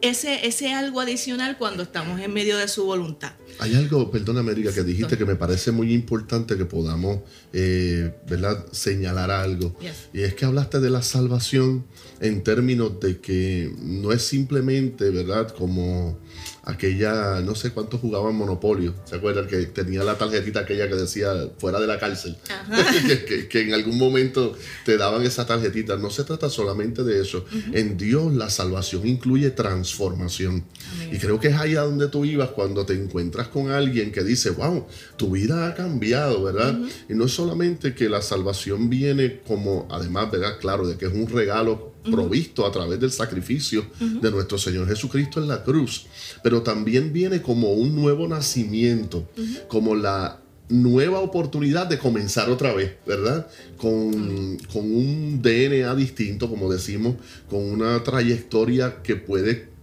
ese, 0.00 0.46
ese 0.46 0.72
algo 0.72 1.00
adicional 1.00 1.56
cuando 1.58 1.82
estamos 1.82 2.20
en 2.20 2.32
medio 2.32 2.56
de 2.56 2.68
su 2.68 2.84
voluntad. 2.84 3.32
Hay 3.58 3.74
algo, 3.74 4.10
perdóname, 4.10 4.52
Erika, 4.52 4.72
que 4.72 4.82
dijiste 4.82 5.16
que 5.16 5.24
me 5.24 5.36
parece 5.36 5.72
muy 5.72 5.92
importante 5.92 6.56
que 6.56 6.66
podamos, 6.66 7.20
eh, 7.52 8.14
¿verdad?, 8.28 8.66
señalar 8.72 9.30
algo. 9.30 9.76
Y 10.12 10.20
es 10.20 10.34
que 10.34 10.44
hablaste 10.44 10.80
de 10.80 10.90
la 10.90 11.02
salvación 11.02 11.86
en 12.20 12.42
términos 12.42 13.00
de 13.00 13.20
que 13.20 13.72
no 13.80 14.12
es 14.12 14.22
simplemente, 14.22 15.10
¿verdad?, 15.10 15.54
como 15.54 16.18
aquella, 16.66 17.40
no 17.42 17.54
sé 17.54 17.70
cuántos 17.70 18.00
jugaban 18.00 18.34
Monopolio, 18.34 18.92
¿se 19.04 19.14
acuerdan? 19.14 19.46
Que 19.46 19.66
tenía 19.66 20.02
la 20.02 20.18
tarjetita 20.18 20.60
aquella 20.60 20.88
que 20.88 20.96
decía 20.96 21.30
fuera 21.58 21.78
de 21.78 21.86
la 21.86 21.98
cárcel, 22.00 22.36
que, 23.48 23.60
en 23.60 23.72
algún 23.72 23.96
momento 23.96 24.56
te 24.84 24.96
daban 24.96 25.22
esa 25.22 25.46
tarjetita. 25.46 25.96
No 25.96 26.10
se 26.10 26.24
trata 26.24 26.50
solamente 26.50 27.04
de 27.04 27.22
eso. 27.22 27.46
En 27.72 27.96
Dios 27.96 28.34
la 28.34 28.50
salvación 28.50 29.06
incluye 29.06 29.50
transformación. 29.50 30.64
Y 31.12 31.18
creo 31.18 31.38
que 31.38 31.48
es 31.48 31.56
ahí 31.56 31.76
a 31.76 31.82
donde 31.82 32.08
tú 32.08 32.24
ibas 32.24 32.50
cuando 32.50 32.84
te 32.84 32.94
encuentras 32.94 33.46
con 33.48 33.70
alguien 33.70 34.10
que 34.10 34.24
dice, 34.24 34.50
wow, 34.50 34.86
tu 35.16 35.30
vida 35.30 35.68
ha 35.68 35.74
cambiado, 35.74 36.42
¿verdad? 36.42 36.76
Y 37.08 37.14
no 37.14 37.26
es 37.26 37.32
solamente 37.32 37.94
que 37.94 38.08
la 38.08 38.22
salvación 38.22 38.90
viene 38.90 39.40
como, 39.46 39.86
además, 39.88 40.32
¿verdad? 40.32 40.58
Claro, 40.60 40.86
de 40.88 40.96
que 40.96 41.06
es 41.06 41.12
un 41.12 41.28
regalo 41.28 41.95
provisto 42.10 42.66
a 42.66 42.72
través 42.72 43.00
del 43.00 43.10
sacrificio 43.10 43.86
de 43.98 44.30
nuestro 44.30 44.58
Señor 44.58 44.88
Jesucristo 44.88 45.40
en 45.40 45.48
la 45.48 45.62
cruz, 45.62 46.06
pero 46.42 46.62
también 46.62 47.12
viene 47.12 47.42
como 47.42 47.72
un 47.72 47.94
nuevo 47.94 48.26
nacimiento, 48.28 49.28
como 49.68 49.94
la 49.94 50.40
nueva 50.68 51.20
oportunidad 51.20 51.86
de 51.86 51.98
comenzar 51.98 52.50
otra 52.50 52.72
vez, 52.72 52.96
¿verdad? 53.06 53.46
Con, 53.76 54.58
con, 54.72 54.82
un 54.82 55.40
DNA 55.40 55.94
distinto, 55.94 56.48
como 56.48 56.72
decimos, 56.72 57.16
con 57.48 57.60
una 57.60 58.02
trayectoria 58.02 59.02
que 59.02 59.16
puede 59.16 59.75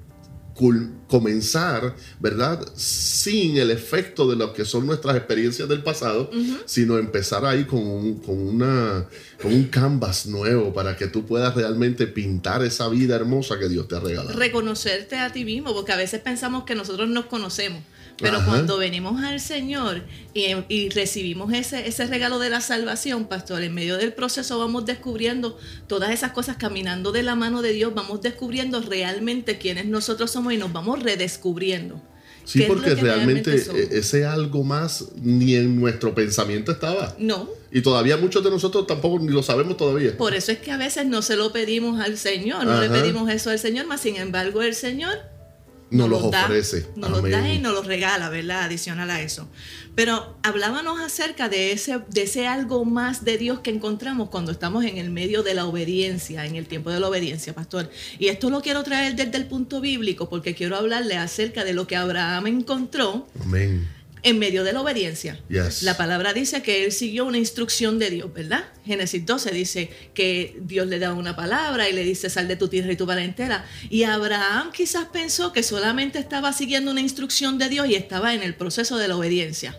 comenzar, 1.07 1.95
¿verdad? 2.19 2.63
Sin 2.75 3.57
el 3.57 3.71
efecto 3.71 4.29
de 4.29 4.35
lo 4.35 4.53
que 4.53 4.65
son 4.65 4.85
nuestras 4.85 5.15
experiencias 5.15 5.67
del 5.67 5.83
pasado, 5.83 6.29
sino 6.65 6.97
empezar 6.97 7.45
ahí 7.45 7.65
con 7.65 7.79
un, 7.79 8.19
con, 8.19 8.39
una, 8.39 9.07
con 9.41 9.53
un 9.53 9.65
canvas 9.65 10.25
nuevo 10.25 10.73
para 10.73 10.95
que 10.95 11.07
tú 11.07 11.25
puedas 11.25 11.55
realmente 11.55 12.07
pintar 12.07 12.63
esa 12.63 12.87
vida 12.89 13.15
hermosa 13.15 13.59
que 13.59 13.69
Dios 13.69 13.87
te 13.87 13.95
ha 13.95 13.99
regalado. 13.99 14.37
Reconocerte 14.37 15.17
a 15.17 15.31
ti 15.31 15.45
mismo, 15.45 15.73
porque 15.73 15.91
a 15.91 15.97
veces 15.97 16.21
pensamos 16.21 16.63
que 16.63 16.75
nosotros 16.75 17.09
nos 17.09 17.25
conocemos 17.25 17.81
Pero 18.23 18.37
Ajá. 18.37 18.47
cuando 18.47 18.77
venimos 18.77 19.21
al 19.21 19.39
Señor 19.39 20.01
y, 20.33 20.45
y 20.69 20.89
recibimos 20.89 21.53
ese, 21.53 21.87
ese 21.87 22.07
regalo 22.07 22.39
de 22.39 22.49
la 22.49 22.61
salvación, 22.61 23.25
pastor, 23.25 23.61
en 23.61 23.73
medio 23.73 23.97
del 23.97 24.13
proceso 24.13 24.57
vamos 24.57 24.85
descubriendo 24.85 25.57
todas 25.87 26.09
esas 26.11 26.31
cosas, 26.31 26.57
caminando 26.57 27.11
de 27.11 27.21
la 27.21 27.35
mano 27.35 27.61
de 27.61 27.73
Dios, 27.73 27.93
vamos 27.93 28.21
descubriendo 28.21 28.81
realmente 28.81 29.57
quiénes 29.57 29.85
nosotros 29.85 30.31
somos 30.31 30.53
y 30.53 30.57
nos 30.57 30.71
vamos 30.73 31.03
redescubriendo. 31.03 32.01
Sí, 32.45 32.59
¿Qué 32.59 32.63
es 32.63 32.69
lo 32.69 32.75
porque 32.75 32.95
que 32.95 33.01
realmente 33.01 33.55
eh, 33.55 33.89
ese 33.91 34.25
algo 34.25 34.63
más 34.63 35.05
ni 35.21 35.55
en 35.55 35.79
nuestro 35.79 36.13
pensamiento 36.13 36.71
estaba. 36.73 37.15
No, 37.17 37.49
Y 37.71 37.81
todavía 37.81 38.17
muchos 38.17 38.43
de 38.43 38.49
nosotros 38.49 38.85
tampoco 38.85 39.19
ni 39.19 39.31
lo 39.31 39.43
sabemos 39.43 39.77
todavía. 39.77 40.17
por 40.17 40.33
eso 40.33 40.51
es 40.51 40.59
que 40.59 40.71
a 40.71 40.77
veces 40.77 41.05
no 41.05 41.21
se 41.21 41.35
lo 41.35 41.53
pedimos 41.53 42.01
al 42.01 42.17
Señor, 42.17 42.65
no 42.65 42.81
le 42.81 42.89
pedimos 42.89 43.29
eso 43.29 43.49
al 43.49 43.59
Señor, 43.59 43.85
más 43.85 44.01
sin 44.01 44.17
embargo 44.17 44.61
el 44.61 44.75
Señor 44.75 45.19
Nos 45.93 46.09
los 46.09 46.21
los 46.23 46.31
da, 46.31 46.45
ofrece. 46.45 46.87
Nos 46.95 47.11
los 47.11 47.29
da 47.29 47.47
y 47.47 47.59
nos 47.59 47.73
los 47.73 47.85
regala, 47.85 48.29
¿verdad? 48.29 48.63
Adicional 48.63 49.09
a 49.11 49.21
eso. 49.21 49.47
Pero 49.95 50.37
hablábamos 50.41 50.99
acerca 50.99 51.49
de 51.49 51.71
ese, 51.71 51.99
de 52.09 52.23
ese 52.23 52.47
algo 52.47 52.83
más 52.83 53.23
de 53.23 53.37
Dios 53.37 53.59
que 53.59 53.69
encontramos 53.69 54.29
cuando 54.29 54.51
estamos 54.51 54.85
en 54.85 54.97
el 54.97 55.11
medio 55.11 55.43
de 55.43 55.53
la 55.53 55.65
obediencia, 55.65 56.45
en 56.45 56.55
el 56.55 56.65
tiempo 56.65 56.89
de 56.89 56.99
la 56.99 57.07
obediencia, 57.07 57.53
pastor. 57.53 57.91
Y 58.17 58.27
esto 58.29 58.49
lo 58.49 58.61
quiero 58.61 58.83
traer 58.83 59.15
desde 59.15 59.37
el 59.37 59.45
punto 59.45 59.81
bíblico 59.81 60.29
porque 60.29 60.55
quiero 60.55 60.77
hablarle 60.77 61.15
acerca 61.15 61.63
de 61.63 61.73
lo 61.73 61.85
que 61.85 61.95
Abraham 61.95 62.47
encontró 62.47 63.27
Amén. 63.39 63.87
En 64.23 64.39
medio 64.39 64.63
de 64.63 64.73
la 64.73 64.81
obediencia. 64.81 65.39
Yes. 65.49 65.83
La 65.83 65.97
palabra 65.97 66.33
dice 66.33 66.63
que 66.63 66.85
él 66.85 66.91
siguió 66.91 67.25
una 67.25 67.37
instrucción 67.37 67.99
de 67.99 68.09
Dios, 68.09 68.33
¿verdad? 68.33 68.63
Génesis 68.85 69.25
12 69.25 69.51
dice 69.51 69.89
que 70.13 70.57
Dios 70.61 70.87
le 70.87 70.99
da 70.99 71.13
una 71.13 71.35
palabra 71.35 71.89
y 71.89 71.93
le 71.93 72.03
dice 72.03 72.29
sal 72.29 72.47
de 72.47 72.55
tu 72.55 72.69
tierra 72.69 72.93
y 72.93 72.95
tu 72.95 73.05
parentela. 73.05 73.65
Y 73.89 74.03
Abraham 74.03 74.71
quizás 74.71 75.05
pensó 75.11 75.51
que 75.51 75.61
solamente 75.61 76.19
estaba 76.19 76.53
siguiendo 76.53 76.91
una 76.91 77.01
instrucción 77.01 77.57
de 77.57 77.69
Dios 77.69 77.87
y 77.87 77.95
estaba 77.95 78.33
en 78.33 78.41
el 78.41 78.55
proceso 78.55 78.97
de 78.97 79.07
la 79.07 79.17
obediencia. 79.17 79.77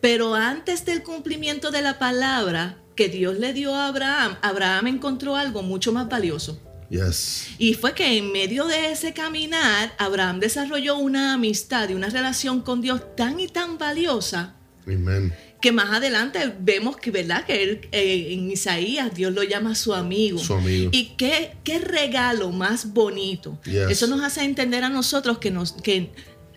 Pero 0.00 0.34
antes 0.34 0.84
del 0.84 1.02
cumplimiento 1.02 1.70
de 1.70 1.82
la 1.82 1.98
palabra 1.98 2.78
que 2.94 3.08
Dios 3.08 3.38
le 3.38 3.52
dio 3.52 3.74
a 3.74 3.88
Abraham, 3.88 4.36
Abraham 4.42 4.86
encontró 4.86 5.36
algo 5.36 5.62
mucho 5.62 5.92
más 5.92 6.08
valioso. 6.08 6.60
Yes. 6.88 7.48
Y 7.58 7.74
fue 7.74 7.94
que 7.94 8.16
en 8.16 8.32
medio 8.32 8.66
de 8.66 8.92
ese 8.92 9.12
caminar, 9.12 9.94
Abraham 9.98 10.40
desarrolló 10.40 10.96
una 10.96 11.34
amistad 11.34 11.88
y 11.88 11.94
una 11.94 12.08
relación 12.08 12.60
con 12.60 12.80
Dios 12.80 13.16
tan 13.16 13.40
y 13.40 13.48
tan 13.48 13.78
valiosa 13.78 14.54
Amén. 14.86 15.32
que 15.60 15.72
más 15.72 15.90
adelante 15.90 16.52
vemos 16.60 16.96
que, 16.96 17.10
¿verdad? 17.10 17.44
Que 17.44 17.62
él, 17.62 17.88
eh, 17.92 18.28
en 18.30 18.50
Isaías 18.50 19.14
Dios 19.14 19.32
lo 19.32 19.42
llama 19.42 19.74
su 19.74 19.94
amigo. 19.94 20.38
Su 20.38 20.54
amigo. 20.54 20.90
Y 20.92 21.14
qué, 21.16 21.56
qué 21.64 21.78
regalo 21.78 22.50
más 22.52 22.92
bonito. 22.92 23.58
Yes. 23.64 23.90
Eso 23.90 24.06
nos 24.06 24.22
hace 24.22 24.44
entender 24.44 24.84
a 24.84 24.88
nosotros 24.88 25.38
que, 25.38 25.50
nos, 25.50 25.72
que 25.72 26.12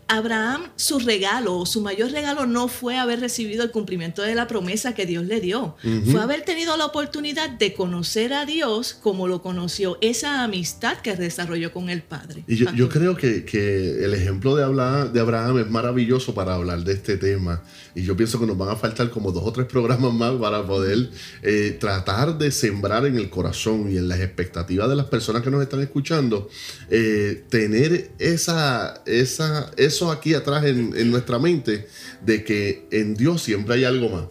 Abraham, 0.10 0.64
su 0.76 0.98
regalo, 0.98 1.56
o 1.56 1.66
su 1.68 1.82
mayor 1.82 2.12
regalo 2.12 2.48
no 2.48 2.68
fue 2.68 2.98
haber 2.98 3.20
recibido 3.20 3.64
el 3.64 3.70
cumplimiento 3.70 4.24
de 4.24 4.34
la 4.34 4.48
promesa 4.48 4.96
que 4.96 5.06
Dios 5.06 5.24
le 5.24 5.40
dio. 5.40 5.76
Fue 6.12 6.20
haber 6.20 6.42
tenido 6.42 6.76
la 6.78 6.86
oportunidad 6.88 7.48
de 7.50 7.74
conocer 7.74 8.34
a 8.34 8.48
Dios 8.48 8.98
como 9.00 9.28
lo 9.28 9.44
conoció, 9.44 10.00
esa 10.02 10.44
amistad 10.44 10.98
que 10.98 11.16
desarrolló 11.16 11.72
con 11.72 11.90
el 11.90 12.02
Padre. 12.02 12.44
Y 12.48 12.56
yo, 12.56 12.90
creo 12.90 13.16
que, 13.16 13.46
que 13.46 14.04
el 14.04 14.16
ejemplo 14.16 14.56
de, 14.56 14.64
hablar, 14.64 15.14
de 15.14 15.20
Abraham 15.20 15.60
es 15.60 15.70
maravilloso 15.70 16.34
para 16.34 16.56
hablar 16.56 16.84
de 16.84 16.94
este 16.94 17.18
tema. 17.18 17.62
Y 17.94 18.04
yo 18.04 18.18
pienso 18.18 18.40
que 18.40 18.48
nos 18.48 18.58
van 18.58 18.70
a 18.70 18.76
faltar 18.76 19.12
como 19.12 19.32
dos 19.32 19.44
o 19.46 19.54
tres 19.54 19.68
programas 19.68 20.12
más 20.12 20.34
para 20.38 20.66
poder 20.66 21.10
eh, 21.44 21.78
tratar 21.80 22.38
de 22.38 22.50
sembrar 22.52 23.06
en 23.06 23.16
el 23.18 23.30
corazón 23.30 23.92
y 23.92 23.98
en 23.98 24.08
las 24.08 24.20
expectativas 24.22 24.90
de 24.90 24.96
las 24.96 25.06
personas 25.06 25.44
que 25.44 25.52
nos 25.52 25.62
están 25.62 25.82
escuchando, 25.82 26.50
eh, 26.90 27.44
tener 27.50 28.12
esa, 28.18 29.04
esa, 29.06 29.72
eso 29.78 29.99
aquí 30.12 30.34
atrás 30.34 30.66
en, 30.66 30.94
en 30.96 31.12
nuestra 31.12 31.40
mente 31.40 31.88
de 32.26 32.44
que 32.44 32.88
en 32.92 33.16
Dios 33.16 33.42
siempre 33.42 33.76
hay 33.76 33.84
algo 33.84 34.10
más. 34.10 34.26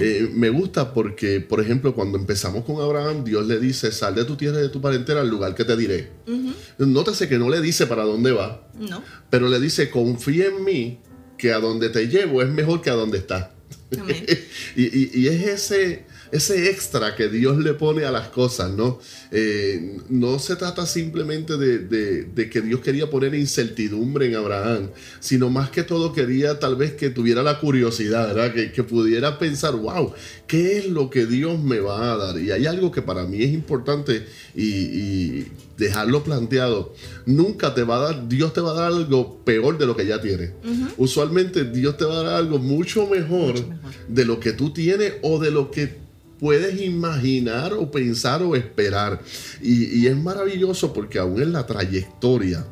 Eh, 0.00 0.30
me 0.32 0.48
gusta 0.50 0.94
porque, 0.94 1.40
por 1.40 1.60
ejemplo, 1.60 1.94
cuando 1.94 2.16
empezamos 2.18 2.64
con 2.64 2.80
Abraham, 2.80 3.24
Dios 3.24 3.46
le 3.46 3.58
dice, 3.58 3.92
sal 3.92 4.14
de 4.14 4.24
tu 4.24 4.36
tierra 4.36 4.58
y 4.58 4.62
de 4.62 4.68
tu 4.70 4.80
parentela 4.80 5.20
al 5.20 5.28
lugar 5.28 5.54
que 5.54 5.64
te 5.64 5.76
diré. 5.76 6.10
Nótese 6.78 7.28
que 7.28 7.38
no 7.38 7.50
le 7.50 7.60
dice 7.60 7.86
para 7.86 8.04
dónde 8.04 8.32
va, 8.32 8.66
No. 8.78 9.02
pero 9.28 9.48
le 9.48 9.60
dice, 9.60 9.90
confía 9.90 10.46
en 10.46 10.64
mí, 10.64 10.98
que 11.36 11.52
a 11.52 11.58
donde 11.58 11.88
te 11.90 12.06
llevo 12.08 12.42
es 12.42 12.48
mejor 12.48 12.80
que 12.82 12.90
a 12.90 12.94
donde 12.94 13.18
estás. 13.18 13.48
Amén. 13.98 14.24
y, 14.76 14.82
y- 14.84 15.10
y 15.14 15.28
es 15.28 15.46
ese, 15.46 16.04
ese 16.32 16.70
extra 16.70 17.14
que 17.16 17.28
Dios 17.28 17.58
le 17.58 17.74
pone 17.74 18.04
a 18.04 18.10
las 18.10 18.28
cosas, 18.28 18.70
¿no? 18.72 18.98
Eh, 19.32 19.98
no 20.08 20.38
se 20.38 20.56
trata 20.56 20.86
simplemente 20.86 21.56
de, 21.56 21.78
de- 21.80 22.24
de 22.24 22.50
que 22.50 22.60
Dios 22.60 22.80
quería 22.80 23.10
poner 23.10 23.34
incertidumbre 23.34 24.26
en 24.26 24.36
Abraham, 24.36 24.90
sino 25.20 25.50
más 25.50 25.70
que 25.70 25.82
todo 25.82 26.12
quería 26.12 26.58
tal 26.58 26.76
vez 26.76 26.92
que 26.92 27.10
tuviera 27.10 27.42
la 27.42 27.58
curiosidad, 27.58 28.28
¿verdad? 28.34 28.52
Que, 28.54 28.72
que 28.72 28.82
pudiera 28.82 29.38
pensar, 29.38 29.74
wow, 29.74 30.12
¿qué 30.46 30.78
es 30.78 30.86
lo 30.88 31.10
que 31.10 31.26
Dios 31.26 31.58
me 31.62 31.80
va 31.80 32.12
a 32.12 32.16
dar? 32.16 32.38
Y 32.38 32.50
hay 32.50 32.66
algo 32.66 32.90
que 32.92 33.02
para 33.02 33.24
mí 33.24 33.42
es 33.42 33.52
importante 33.52 34.24
y, 34.54 34.66
y 34.66 35.48
dejarlo 35.78 36.22
planteado. 36.22 36.94
Nunca 37.26 37.74
te 37.74 37.82
va 37.82 37.96
a 37.96 38.00
dar, 38.12 38.28
Dios 38.28 38.52
te 38.52 38.60
va 38.60 38.70
a 38.72 38.74
dar 38.74 38.84
algo 38.92 39.38
peor 39.44 39.78
de 39.78 39.86
lo 39.86 39.96
que 39.96 40.06
ya 40.06 40.20
tienes. 40.20 40.50
Usualmente 40.96 41.64
Dios 41.64 41.96
te 41.96 42.04
va 42.04 42.20
a 42.20 42.22
dar 42.22 42.34
algo 42.34 42.58
mucho 42.58 43.06
mejor, 43.06 43.54
Mucho 43.54 43.66
mejor. 43.68 43.90
de 44.08 44.24
lo 44.24 44.38
que 44.40 44.52
tú 44.52 44.72
tienes 44.72 45.14
o 45.22 45.38
de 45.40 45.50
lo 45.50 45.70
que 45.70 45.98
puedes 46.40 46.80
imaginar 46.80 47.74
o 47.74 47.90
pensar 47.90 48.42
o 48.42 48.56
esperar. 48.56 49.20
Y, 49.62 50.00
y 50.00 50.06
es 50.06 50.16
maravilloso 50.16 50.92
porque 50.92 51.18
aún 51.18 51.40
en 51.42 51.52
la 51.52 51.66
trayectoria 51.66 52.66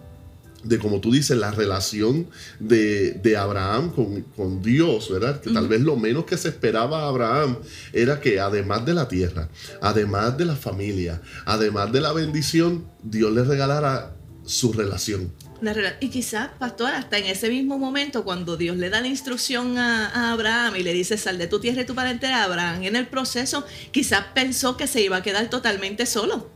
de, 0.65 0.79
como 0.79 1.01
tú 1.01 1.13
dices, 1.13 1.37
la 1.37 1.51
relación 1.51 2.27
de, 2.59 3.13
de 3.13 3.37
Abraham 3.37 3.91
con, 3.91 4.23
con 4.37 4.63
Dios, 4.63 5.11
¿verdad? 5.11 5.41
Que 5.41 5.51
tal 5.51 5.69
vez 5.69 5.81
lo 5.81 5.97
menos 5.97 6.25
que 6.25 6.37
se 6.37 6.49
esperaba 6.49 7.03
a 7.03 7.09
Abraham 7.09 7.59
era 7.93 8.21
que 8.21 8.41
además 8.41 8.85
de 8.85 8.95
la 8.95 9.09
tierra, 9.09 9.49
además 9.81 10.37
de 10.37 10.45
la 10.45 10.57
familia, 10.57 11.23
además 11.45 11.93
de 11.93 12.01
la 12.01 12.13
bendición, 12.13 12.85
Dios 13.03 13.33
le 13.33 13.45
regalara 13.45 14.18
su 14.49 14.73
relación. 14.73 15.33
La 15.61 15.75
rela- 15.75 15.97
y 16.01 16.09
quizás, 16.09 16.51
pastor, 16.59 16.93
hasta 16.95 17.19
en 17.19 17.27
ese 17.27 17.49
mismo 17.51 17.79
momento, 17.79 18.25
cuando 18.25 18.57
Dios 18.57 18.77
le 18.77 18.91
da 18.91 19.01
la 19.01 19.09
instrucción 19.09 19.77
a, 19.79 20.09
a 20.09 20.33
Abraham 20.33 20.77
y 20.77 20.83
le 20.85 20.93
dice, 20.93 21.19
sal 21.19 21.37
de 21.39 21.47
tu 21.49 21.59
tierra 21.61 21.83
y 21.83 21.87
tu 21.87 21.95
parentela, 21.95 22.45
Abraham 22.45 22.83
en 22.85 22.97
el 22.97 23.07
proceso 23.09 23.65
quizás 23.91 24.25
pensó 24.35 24.77
que 24.77 24.87
se 24.87 25.03
iba 25.03 25.17
a 25.17 25.23
quedar 25.23 25.51
totalmente 25.51 26.07
solo, 26.07 26.49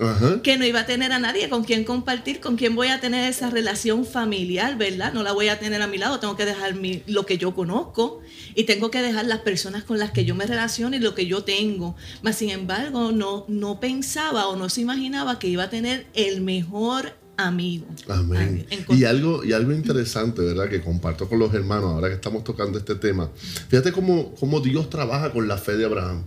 Ajá. 0.00 0.42
que 0.42 0.56
no 0.56 0.64
iba 0.64 0.80
a 0.80 0.86
tener 0.86 1.12
a 1.12 1.18
nadie 1.20 1.48
con 1.48 1.62
quien 1.62 1.84
compartir, 1.84 2.40
con 2.40 2.56
quien 2.56 2.74
voy 2.74 2.88
a 2.88 3.00
tener 3.00 3.28
esa 3.30 3.50
relación 3.50 4.04
familiar, 4.04 4.76
¿verdad? 4.76 5.12
No 5.12 5.22
la 5.22 5.30
voy 5.32 5.46
a 5.48 5.60
tener 5.60 5.80
a 5.82 5.86
mi 5.86 5.98
lado, 5.98 6.18
tengo 6.18 6.36
que 6.36 6.44
dejar 6.46 6.74
mi- 6.74 7.02
lo 7.06 7.26
que 7.26 7.38
yo 7.38 7.54
conozco 7.54 8.20
y 8.56 8.64
tengo 8.64 8.90
que 8.90 9.00
dejar 9.00 9.26
las 9.26 9.40
personas 9.40 9.84
con 9.84 9.98
las 10.00 10.10
que 10.10 10.24
yo 10.24 10.34
me 10.34 10.46
relaciono 10.46 10.96
y 10.96 10.98
lo 10.98 11.14
que 11.14 11.26
yo 11.26 11.44
tengo. 11.44 11.94
Mas, 12.22 12.36
sin 12.36 12.50
embargo, 12.50 13.12
no, 13.12 13.44
no 13.46 13.78
pensaba 13.78 14.48
o 14.48 14.56
no 14.56 14.68
se 14.70 14.80
imaginaba 14.80 15.38
que 15.38 15.46
iba 15.48 15.64
a 15.64 15.70
tener 15.70 16.06
el 16.14 16.40
mejor 16.40 17.19
amigo. 17.46 17.86
Amén. 18.08 18.66
Y 18.88 19.04
algo, 19.04 19.44
y 19.44 19.52
algo 19.52 19.72
interesante, 19.72 20.42
¿verdad? 20.42 20.68
Que 20.68 20.80
comparto 20.80 21.28
con 21.28 21.38
los 21.38 21.52
hermanos 21.54 21.92
ahora 21.92 22.08
que 22.08 22.14
estamos 22.14 22.44
tocando 22.44 22.78
este 22.78 22.94
tema. 22.94 23.30
Fíjate 23.68 23.92
cómo, 23.92 24.34
cómo 24.34 24.60
Dios 24.60 24.90
trabaja 24.90 25.32
con 25.32 25.46
la 25.46 25.58
fe 25.58 25.76
de 25.76 25.84
Abraham. 25.84 26.24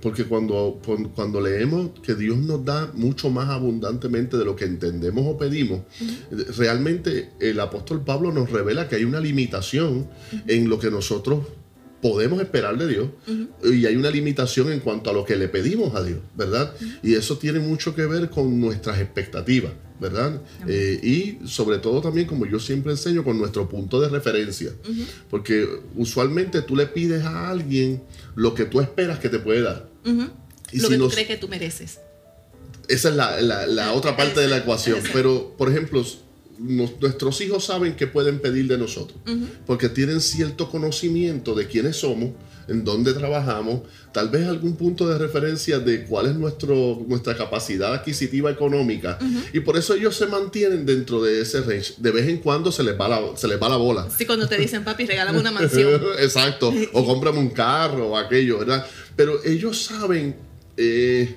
Porque 0.00 0.24
cuando, 0.24 0.80
cuando 0.84 1.30
cuando 1.30 1.40
leemos 1.40 1.90
que 2.02 2.14
Dios 2.14 2.38
nos 2.38 2.64
da 2.64 2.90
mucho 2.94 3.30
más 3.30 3.48
abundantemente 3.48 4.36
de 4.36 4.44
lo 4.44 4.56
que 4.56 4.64
entendemos 4.64 5.24
o 5.26 5.38
pedimos, 5.38 5.82
realmente 6.56 7.30
el 7.40 7.60
apóstol 7.60 8.02
Pablo 8.02 8.32
nos 8.32 8.50
revela 8.50 8.88
que 8.88 8.96
hay 8.96 9.04
una 9.04 9.20
limitación 9.20 10.08
en 10.46 10.68
lo 10.68 10.78
que 10.78 10.90
nosotros 10.90 11.46
podemos 12.00 12.40
esperar 12.40 12.78
de 12.78 12.88
Dios 12.88 13.08
y 13.62 13.86
hay 13.86 13.96
una 13.96 14.10
limitación 14.10 14.72
en 14.72 14.80
cuanto 14.80 15.10
a 15.10 15.12
lo 15.12 15.24
que 15.24 15.36
le 15.36 15.48
pedimos 15.48 15.94
a 15.94 16.02
Dios, 16.02 16.20
¿verdad? 16.34 16.74
Y 17.02 17.14
eso 17.14 17.38
tiene 17.38 17.60
mucho 17.60 17.94
que 17.94 18.06
ver 18.06 18.30
con 18.30 18.60
nuestras 18.60 18.98
expectativas, 19.00 19.72
¿verdad? 20.00 20.40
Eh, 20.66 20.98
y 21.02 21.46
sobre 21.46 21.78
todo 21.78 22.00
también, 22.00 22.26
como 22.26 22.46
yo 22.46 22.58
siempre 22.58 22.92
enseño, 22.92 23.22
con 23.22 23.38
nuestro 23.38 23.68
punto 23.68 24.00
de 24.00 24.08
referencia, 24.08 24.72
porque 25.28 25.68
usualmente 25.96 26.62
tú 26.62 26.74
le 26.76 26.86
pides 26.86 27.22
a 27.24 27.50
alguien 27.50 28.02
lo 28.34 28.54
que 28.54 28.64
tú 28.64 28.80
esperas 28.80 29.18
que 29.18 29.28
te 29.28 29.38
puede 29.38 29.62
dar. 29.62 29.88
Y 30.72 30.78
lo 30.80 30.88
si 30.88 30.92
que 30.94 30.98
tú 30.98 31.08
crees 31.10 31.26
que 31.28 31.36
tú 31.36 31.48
mereces. 31.48 31.98
esa 32.88 33.08
es 33.10 33.14
la, 33.14 33.40
la- 33.40 33.66
la 33.66 33.92
otra 33.92 34.16
parte 34.16 34.40
de 34.40 34.48
la 34.48 34.58
ecuación. 34.58 35.00
Pero, 35.12 35.54
por 35.58 35.68
ejemplo, 35.68 36.04
nos- 36.60 37.00
nuestros 37.00 37.40
hijos 37.40 37.64
saben 37.64 37.96
que 37.96 38.06
pueden 38.06 38.38
pedir 38.38 38.68
de 38.68 38.76
nosotros, 38.78 39.18
porque 39.66 39.88
tienen 39.88 40.20
cierto 40.20 40.68
conocimiento 40.70 41.54
de 41.54 41.66
quiénes 41.66 41.96
somos, 41.96 42.30
en 42.68 42.84
dónde 42.84 43.12
trabajamos, 43.14 43.80
tal 44.12 44.28
vez 44.28 44.46
algún 44.46 44.76
punto 44.76 45.08
de 45.08 45.18
referencia 45.18 45.80
de 45.80 46.04
cuál 46.04 46.26
es 46.26 46.34
nuestro, 46.36 47.04
nuestra 47.08 47.36
capacidad 47.36 47.92
adquisitiva 47.94 48.48
económica, 48.50 49.18
y 49.52 49.58
por 49.60 49.76
eso 49.76 49.94
ellos 49.94 50.14
se 50.14 50.26
mantienen 50.26 50.86
dentro 50.86 51.20
de 51.20 51.40
ese 51.40 51.62
range. 51.62 51.94
De 51.98 52.12
vez 52.12 52.28
en 52.28 52.38
cuando 52.38 52.70
se 52.70 52.84
les 52.84 53.00
va 53.00 53.08
la, 53.08 53.36
se 53.36 53.48
les 53.48 53.60
va 53.60 53.68
la 53.68 53.76
bola. 53.76 54.08
Sí, 54.16 54.24
cuando 54.24 54.46
te 54.46 54.56
dicen, 54.56 54.84
papi, 54.84 55.04
regálame 55.06 55.40
una 55.40 55.50
mansión. 55.50 56.00
Exacto. 56.20 56.72
O 56.92 57.04
cómprame 57.04 57.38
un 57.38 57.50
carro 57.50 58.10
o 58.10 58.16
aquello, 58.16 58.58
¿verdad? 58.60 58.86
Pero 59.16 59.42
ellos 59.44 59.82
saben, 59.82 60.36
eh, 60.76 61.34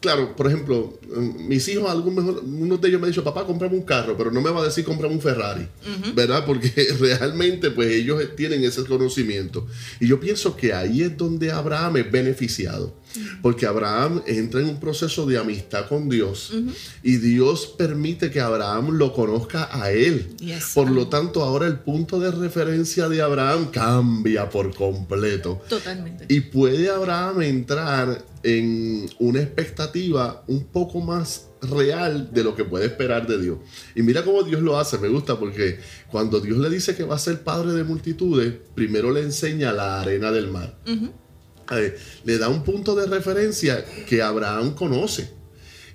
claro, 0.00 0.36
por 0.36 0.46
ejemplo, 0.48 0.98
mis 1.48 1.66
hijos, 1.68 1.88
algún 1.88 2.14
mejor, 2.14 2.42
uno 2.44 2.76
de 2.76 2.88
ellos 2.88 3.00
me 3.00 3.06
ha 3.06 3.10
dicho, 3.10 3.24
papá, 3.24 3.46
comprame 3.46 3.76
un 3.76 3.82
carro, 3.82 4.16
pero 4.16 4.30
no 4.30 4.40
me 4.40 4.50
va 4.50 4.60
a 4.60 4.64
decir 4.64 4.84
comprame 4.84 5.14
un 5.14 5.20
Ferrari, 5.20 5.66
¿verdad? 6.14 6.44
Porque 6.44 6.70
realmente, 7.00 7.70
pues 7.70 7.90
ellos 7.90 8.22
tienen 8.36 8.64
ese 8.64 8.84
conocimiento. 8.84 9.66
Y 10.00 10.08
yo 10.08 10.20
pienso 10.20 10.56
que 10.56 10.72
ahí 10.72 11.02
es 11.02 11.16
donde 11.16 11.50
Abraham 11.50 11.98
es 11.98 12.10
beneficiado. 12.10 12.94
Porque 13.42 13.66
Abraham 13.66 14.22
entra 14.26 14.60
en 14.60 14.68
un 14.68 14.80
proceso 14.80 15.26
de 15.26 15.38
amistad 15.38 15.88
con 15.88 16.08
Dios 16.08 16.52
y 17.02 17.16
Dios 17.16 17.66
permite 17.78 18.30
que 18.30 18.40
Abraham 18.40 18.90
lo 18.98 19.12
conozca 19.12 19.68
a 19.72 19.90
él. 19.90 20.36
Yes. 20.38 20.72
Por 20.74 20.90
lo 20.90 21.08
tanto, 21.08 21.42
ahora 21.42 21.66
el 21.66 21.78
punto 21.78 22.20
de 22.20 22.30
referencia 22.30 23.08
de 23.08 23.22
Abraham 23.22 23.70
cambia 23.70 24.50
por 24.50 24.74
completo. 24.74 25.62
Totalmente. 25.68 26.26
Y 26.28 26.40
puede 26.40 26.90
Abraham 26.90 27.42
entrar 27.42 28.24
en 28.42 29.08
una 29.18 29.40
expectativa 29.40 30.44
un 30.46 30.64
poco 30.96 31.06
más 31.06 31.48
real 31.62 32.30
de 32.32 32.44
lo 32.44 32.54
que 32.54 32.64
puede 32.64 32.86
esperar 32.86 33.26
de 33.26 33.40
Dios. 33.40 33.58
Y 33.94 34.02
mira 34.02 34.24
cómo 34.24 34.42
Dios 34.42 34.62
lo 34.62 34.78
hace, 34.78 34.98
me 34.98 35.08
gusta 35.08 35.38
porque 35.38 35.78
cuando 36.10 36.40
Dios 36.40 36.58
le 36.58 36.70
dice 36.70 36.94
que 36.94 37.04
va 37.04 37.16
a 37.16 37.18
ser 37.18 37.42
padre 37.42 37.72
de 37.72 37.84
multitudes, 37.84 38.54
primero 38.74 39.10
le 39.12 39.20
enseña 39.22 39.72
la 39.72 40.00
arena 40.00 40.30
del 40.32 40.48
mar. 40.48 40.78
Eh, 41.72 41.96
le 42.24 42.38
da 42.38 42.48
un 42.48 42.62
punto 42.62 42.94
de 42.94 43.06
referencia 43.06 43.84
que 44.08 44.22
Abraham 44.22 44.74
conoce. 44.74 45.34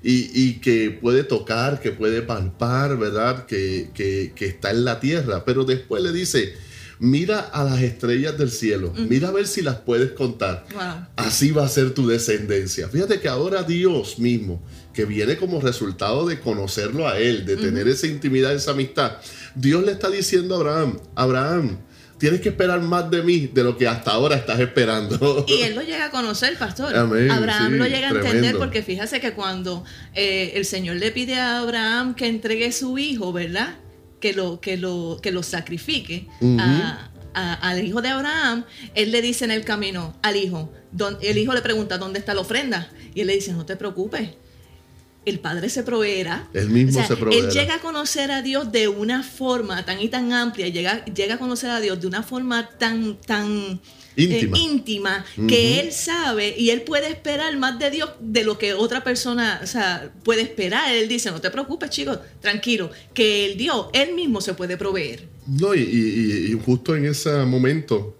Y, 0.03 0.31
y 0.33 0.53
que 0.61 0.89
puede 0.89 1.23
tocar, 1.23 1.79
que 1.79 1.91
puede 1.91 2.23
palpar, 2.23 2.97
¿verdad? 2.97 3.45
Que, 3.45 3.91
que- 3.93 4.33
que 4.35 4.47
está 4.47 4.71
en 4.71 4.83
la 4.83 4.99
tierra. 4.99 5.45
Pero 5.45 5.63
después 5.63 6.01
le 6.01 6.11
dice, 6.11 6.53
mira 6.99 7.39
a 7.39 7.63
las 7.63 7.81
estrellas 7.83 8.35
del 8.35 8.49
cielo, 8.49 8.91
mira 9.07 9.27
a 9.27 9.31
ver 9.31 9.45
si 9.45 9.61
las 9.61 9.75
puedes 9.75 10.11
contar. 10.13 10.65
Wow. 10.73 11.05
Así 11.17 11.51
va 11.51 11.65
a 11.65 11.69
ser 11.69 11.93
tu 11.93 12.07
descendencia. 12.07 12.89
Fíjate 12.89 13.19
que 13.19 13.27
ahora 13.27 13.61
Dios 13.61 14.17
mismo, 14.17 14.63
que 14.93 15.05
viene 15.05 15.37
como 15.37 15.61
resultado 15.61 16.25
de 16.27 16.39
conocerlo 16.39 17.07
a 17.07 17.17
Él, 17.17 17.45
de 17.45 17.57
tener 17.57 17.87
esa 17.87 18.07
intimidad, 18.07 18.53
esa 18.53 18.71
amistad, 18.71 19.13
Dios 19.55 19.83
le 19.85 19.91
está 19.93 20.09
diciendo 20.09 20.55
a 20.55 20.57
Abraham, 20.59 20.99
Abraham, 21.15 21.77
tienes 22.17 22.41
que 22.41 22.49
esperar 22.49 22.81
más 22.81 23.09
de 23.09 23.23
mí 23.23 23.49
de 23.53 23.63
lo 23.63 23.77
que 23.77 23.87
hasta 23.87 24.11
ahora 24.11 24.35
estás 24.35 24.59
esperando. 24.59 25.45
Y 25.47 25.61
él 25.63 25.75
lo 25.75 25.81
llega 25.81 26.05
a 26.05 26.11
conocer, 26.11 26.57
pastor. 26.57 26.95
Amén, 26.95 27.31
Abraham 27.31 27.71
sí, 27.73 27.77
lo 27.79 27.85
llega 27.85 28.07
a 28.07 28.11
entender 28.11 28.31
tremendo. 28.31 28.59
porque 28.59 28.83
fíjese 28.83 29.19
que 29.19 29.33
cuando 29.33 29.83
eh, 30.13 30.51
el 30.55 30.65
Señor 30.65 30.97
le 30.97 31.11
pide 31.11 31.35
a 31.35 31.59
Abraham 31.59 32.13
que 32.15 32.27
entregue 32.27 32.71
su 32.71 32.97
hijo, 32.97 33.33
¿verdad? 33.33 33.75
Que 34.19 34.33
lo, 34.33 34.59
que 34.61 34.77
lo, 34.77 35.19
que 35.21 35.31
lo 35.31 35.41
sacrifique 35.41 36.27
a- 36.59 37.09
a- 37.33 37.53
al 37.53 37.83
hijo 37.83 38.01
de 38.01 38.09
Abraham, 38.09 38.65
él 38.93 39.11
le 39.11 39.21
dice 39.21 39.45
en 39.45 39.51
el 39.51 39.63
camino 39.63 40.15
al 40.21 40.35
hijo, 40.35 40.71
don- 40.91 41.17
el 41.21 41.37
hijo 41.37 41.53
le 41.53 41.61
pregunta, 41.61 41.97
¿dónde 41.97 42.19
está 42.19 42.33
la 42.35 42.41
ofrenda? 42.41 42.89
Y 43.15 43.21
él 43.21 43.27
le 43.27 43.33
dice, 43.33 43.53
no 43.53 43.65
te 43.65 43.75
preocupes. 43.77 44.29
El 45.25 45.39
padre 45.39 45.69
se 45.69 45.83
proveerá. 45.83 46.49
Él 46.53 46.69
mismo 46.69 47.05
se 47.05 47.15
proveerá. 47.15 47.47
Él 47.47 47.53
llega 47.53 47.75
a 47.75 47.79
conocer 47.81 48.31
a 48.31 48.41
Dios 48.41 48.71
de 48.71 48.87
una 48.87 49.21
forma 49.23 49.85
tan 49.85 50.01
y 50.01 50.09
tan 50.09 50.33
amplia, 50.33 50.67
llega, 50.69 51.05
llega 51.05 51.35
a 51.35 51.37
conocer 51.39 51.69
a 51.69 51.79
Dios 51.79 52.01
de 52.01 52.07
una 52.07 52.23
forma 52.23 52.67
tan, 52.79 53.17
tan 53.17 53.79
Íntima. 54.15 54.57
eh, 54.57 54.59
íntima, 54.61 55.25
que 55.47 55.79
él 55.79 55.91
sabe 55.93 56.55
y 56.57 56.71
él 56.71 56.81
puede 56.81 57.07
esperar 57.07 57.55
más 57.57 57.77
de 57.79 57.91
Dios 57.91 58.09
de 58.19 58.43
lo 58.43 58.57
que 58.57 58.73
otra 58.73 59.03
persona 59.03 59.61
o 59.63 59.67
sea, 59.67 60.11
puede 60.23 60.41
esperar. 60.41 60.91
Él 60.93 61.07
dice, 61.07 61.29
no 61.29 61.39
te 61.39 61.51
preocupes, 61.51 61.91
chicos, 61.91 62.17
tranquilo, 62.41 62.89
que 63.13 63.45
el 63.45 63.57
Dios, 63.57 63.87
él 63.93 64.15
mismo 64.15 64.41
se 64.41 64.53
puede 64.55 64.75
proveer. 64.75 65.27
No, 65.45 65.75
y, 65.75 65.81
y- 65.81 66.51
y 66.51 66.59
justo 66.65 66.95
en 66.95 67.05
ese 67.05 67.31
momento 67.45 68.17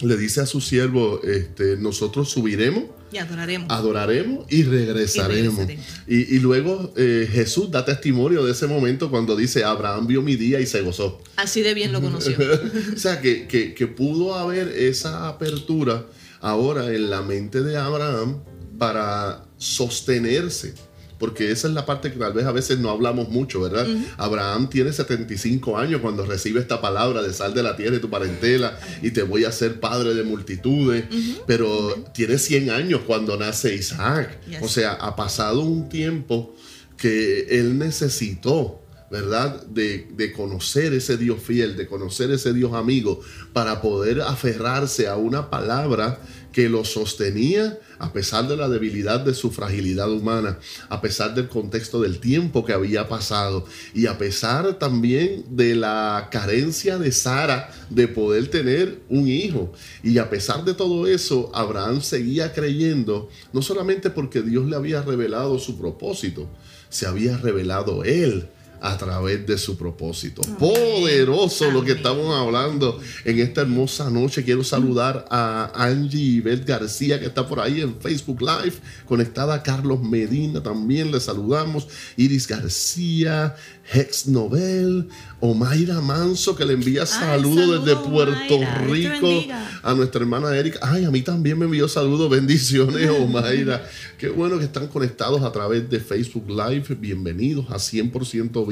le 0.00 0.16
dice 0.16 0.40
a 0.40 0.46
su 0.46 0.60
siervo, 0.60 1.22
este, 1.22 1.76
nosotros 1.76 2.28
subiremos, 2.30 2.84
Y 3.14 3.18
adoraremos. 3.18 3.70
adoraremos 3.70 4.46
y 4.50 4.64
regresaremos. 4.64 5.54
Y 5.54 5.66
regresaremos. 5.66 5.86
Y, 6.08 6.36
y 6.36 6.38
luego 6.40 6.92
eh, 6.96 7.28
Jesús 7.30 7.70
da 7.70 7.84
testimonio 7.84 8.44
de 8.44 8.52
ese 8.52 8.66
momento 8.66 9.10
cuando 9.10 9.36
dice, 9.36 9.62
Abraham 9.64 10.06
vio 10.06 10.20
mi 10.22 10.36
día 10.36 10.60
y 10.60 10.66
se 10.66 10.80
gozó. 10.82 11.22
Así 11.36 11.62
de 11.62 11.74
bien 11.74 11.92
lo 11.92 12.00
conoció. 12.00 12.36
o 12.94 12.98
sea, 12.98 13.20
que, 13.20 13.46
que- 13.46 13.74
que 13.74 13.86
pudo 13.86 14.34
haber 14.34 14.68
esa 14.68 15.28
apertura 15.28 16.04
ahora 16.40 16.92
en 16.92 17.08
la 17.10 17.22
mente 17.22 17.62
de 17.62 17.76
Abraham 17.76 18.42
para 18.78 19.44
sostenerse. 19.56 20.74
Porque 21.18 21.50
esa 21.50 21.68
es 21.68 21.74
la 21.74 21.86
parte 21.86 22.12
que 22.12 22.18
tal 22.18 22.32
vez 22.32 22.44
a 22.44 22.52
veces 22.52 22.78
no 22.78 22.90
hablamos 22.90 23.28
mucho, 23.28 23.60
¿verdad? 23.60 23.86
Abraham 24.16 24.68
tiene 24.68 24.92
75 24.92 25.78
años 25.78 26.00
cuando 26.00 26.24
recibe 26.26 26.60
esta 26.60 26.80
palabra 26.80 27.22
de 27.22 27.32
sal 27.32 27.54
de 27.54 27.62
la 27.62 27.76
tierra 27.76 27.96
y 27.96 28.00
tu 28.00 28.10
parentela 28.10 28.78
y 29.02 29.10
te 29.10 29.22
voy 29.22 29.44
a 29.44 29.48
hacer 29.48 29.80
padre 29.80 30.14
de 30.14 30.24
multitudes. 30.24 31.04
Pero 31.46 31.94
tiene 32.12 32.38
100 32.38 32.70
años 32.70 33.02
cuando 33.06 33.36
nace 33.36 33.74
Isaac. 33.74 34.38
Yes. 34.48 34.58
O 34.62 34.68
sea, 34.68 34.92
ha 34.94 35.14
pasado 35.16 35.60
un 35.60 35.88
tiempo 35.88 36.54
que 36.96 37.58
él 37.60 37.78
necesitó, 37.78 38.80
¿verdad? 39.10 39.64
De, 39.66 40.08
de 40.16 40.32
conocer 40.32 40.92
ese 40.94 41.16
Dios 41.16 41.40
fiel, 41.42 41.76
de 41.76 41.86
conocer 41.86 42.30
ese 42.30 42.52
Dios 42.52 42.72
amigo, 42.72 43.20
para 43.52 43.80
poder 43.80 44.20
aferrarse 44.22 45.08
a 45.08 45.16
una 45.16 45.50
palabra 45.50 46.18
que 46.54 46.68
lo 46.68 46.84
sostenía 46.84 47.80
a 47.98 48.12
pesar 48.12 48.46
de 48.46 48.56
la 48.56 48.68
debilidad 48.68 49.18
de 49.18 49.34
su 49.34 49.50
fragilidad 49.50 50.10
humana, 50.10 50.58
a 50.88 51.00
pesar 51.00 51.34
del 51.34 51.48
contexto 51.48 52.00
del 52.00 52.20
tiempo 52.20 52.64
que 52.64 52.72
había 52.72 53.08
pasado 53.08 53.66
y 53.92 54.06
a 54.06 54.16
pesar 54.18 54.78
también 54.78 55.44
de 55.50 55.74
la 55.74 56.28
carencia 56.30 56.96
de 56.96 57.10
Sara 57.10 57.70
de 57.90 58.06
poder 58.06 58.48
tener 58.48 59.00
un 59.08 59.26
hijo. 59.26 59.72
Y 60.04 60.18
a 60.18 60.30
pesar 60.30 60.64
de 60.64 60.74
todo 60.74 61.08
eso, 61.08 61.50
Abraham 61.52 62.00
seguía 62.02 62.52
creyendo, 62.52 63.28
no 63.52 63.60
solamente 63.60 64.08
porque 64.10 64.40
Dios 64.40 64.66
le 64.66 64.76
había 64.76 65.02
revelado 65.02 65.58
su 65.58 65.76
propósito, 65.76 66.48
se 66.88 67.06
había 67.06 67.36
revelado 67.36 68.04
él 68.04 68.48
a 68.84 68.98
través 68.98 69.46
de 69.46 69.56
su 69.56 69.78
propósito. 69.78 70.42
Poderoso 70.58 71.70
lo 71.70 71.82
que 71.82 71.92
estamos 71.92 72.38
hablando 72.38 73.00
en 73.24 73.40
esta 73.40 73.62
hermosa 73.62 74.10
noche. 74.10 74.44
Quiero 74.44 74.62
saludar 74.62 75.24
a 75.30 75.72
Angie 75.74 76.42
Beth 76.42 76.66
García 76.66 77.18
que 77.18 77.24
está 77.24 77.48
por 77.48 77.60
ahí 77.60 77.80
en 77.80 77.98
Facebook 77.98 78.42
Live, 78.42 78.76
conectada 79.06 79.54
a 79.54 79.62
Carlos 79.62 80.02
Medina 80.02 80.62
también 80.62 81.10
le 81.10 81.18
saludamos, 81.18 81.88
Iris 82.18 82.46
García, 82.46 83.56
Hex 83.92 84.26
Nobel, 84.26 85.08
Omaira 85.40 86.00
Manso 86.00 86.54
que 86.54 86.64
le 86.64 86.74
envía 86.74 87.06
saludos 87.06 87.84
desde 87.84 87.96
Puerto 88.00 88.56
Omaira. 88.56 89.14
Rico 89.14 89.44
a 89.82 89.94
nuestra 89.94 90.20
hermana 90.20 90.56
Erika. 90.56 90.78
Ay, 90.82 91.04
a 91.04 91.10
mí 91.10 91.22
también 91.22 91.58
me 91.58 91.66
envió 91.66 91.88
saludos, 91.88 92.30
bendiciones, 92.30 93.08
Omaira. 93.20 93.86
Qué 94.18 94.28
bueno 94.28 94.58
que 94.58 94.64
están 94.64 94.88
conectados 94.88 95.42
a 95.42 95.52
través 95.52 95.88
de 95.90 96.00
Facebook 96.00 96.48
Live. 96.48 96.94
Bienvenidos 96.98 97.66
a 97.70 97.74
100% 97.74 98.66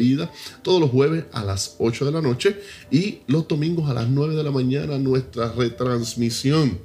Todos 0.62 0.80
los 0.80 0.90
jueves 0.90 1.24
a 1.32 1.44
las 1.44 1.76
8 1.78 2.06
de 2.06 2.12
la 2.12 2.20
noche 2.20 2.60
y 2.90 3.20
los 3.26 3.46
domingos 3.46 3.88
a 3.88 3.94
las 3.94 4.08
9 4.08 4.34
de 4.34 4.42
la 4.42 4.50
mañana 4.50 4.98
nuestra 4.98 5.52
retransmisión 5.52 6.78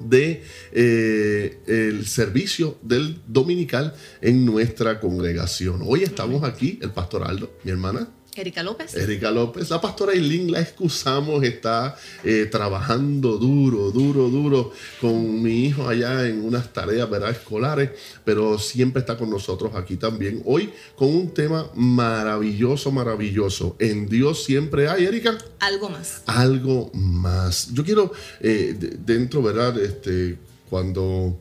de 0.00 0.42
eh, 0.72 1.58
el 1.66 2.06
servicio 2.06 2.78
del 2.82 3.20
dominical 3.26 3.94
en 4.20 4.44
nuestra 4.44 4.98
congregación. 4.98 5.82
Hoy 5.84 6.02
estamos 6.02 6.42
aquí, 6.42 6.78
el 6.82 6.90
pastor 6.90 7.24
Aldo, 7.24 7.52
mi 7.64 7.70
hermana, 7.70 8.08
Erika 8.40 8.62
López. 8.62 8.94
Erika 8.94 9.30
López. 9.30 9.70
La 9.70 9.80
pastora 9.80 10.12
Eileen 10.12 10.50
la 10.50 10.60
excusamos, 10.60 11.42
está 11.44 11.96
eh, 12.24 12.48
trabajando 12.50 13.36
duro, 13.38 13.90
duro, 13.90 14.28
duro 14.28 14.72
con 15.00 15.42
mi 15.42 15.66
hijo 15.66 15.88
allá 15.88 16.26
en 16.26 16.44
unas 16.44 16.72
tareas 16.72 17.08
¿verdad? 17.08 17.30
escolares, 17.30 17.90
pero 18.24 18.58
siempre 18.58 19.00
está 19.00 19.16
con 19.16 19.30
nosotros 19.30 19.72
aquí 19.74 19.96
también. 19.96 20.42
Hoy 20.44 20.70
con 20.96 21.08
un 21.08 21.32
tema 21.34 21.70
maravilloso, 21.74 22.90
maravilloso. 22.90 23.76
En 23.78 24.08
Dios 24.08 24.44
siempre 24.44 24.88
hay, 24.88 25.04
Erika 25.04 25.36
Algo 25.60 25.88
más. 25.88 26.22
algo 26.26 26.90
más. 26.94 27.68
Yo 27.72 27.84
quiero, 27.84 28.12
eh, 28.40 28.74
de- 28.78 28.96
dentro, 29.04 29.42
¿verdad? 29.42 29.78
Este, 29.78 30.38
cuando 30.68 31.40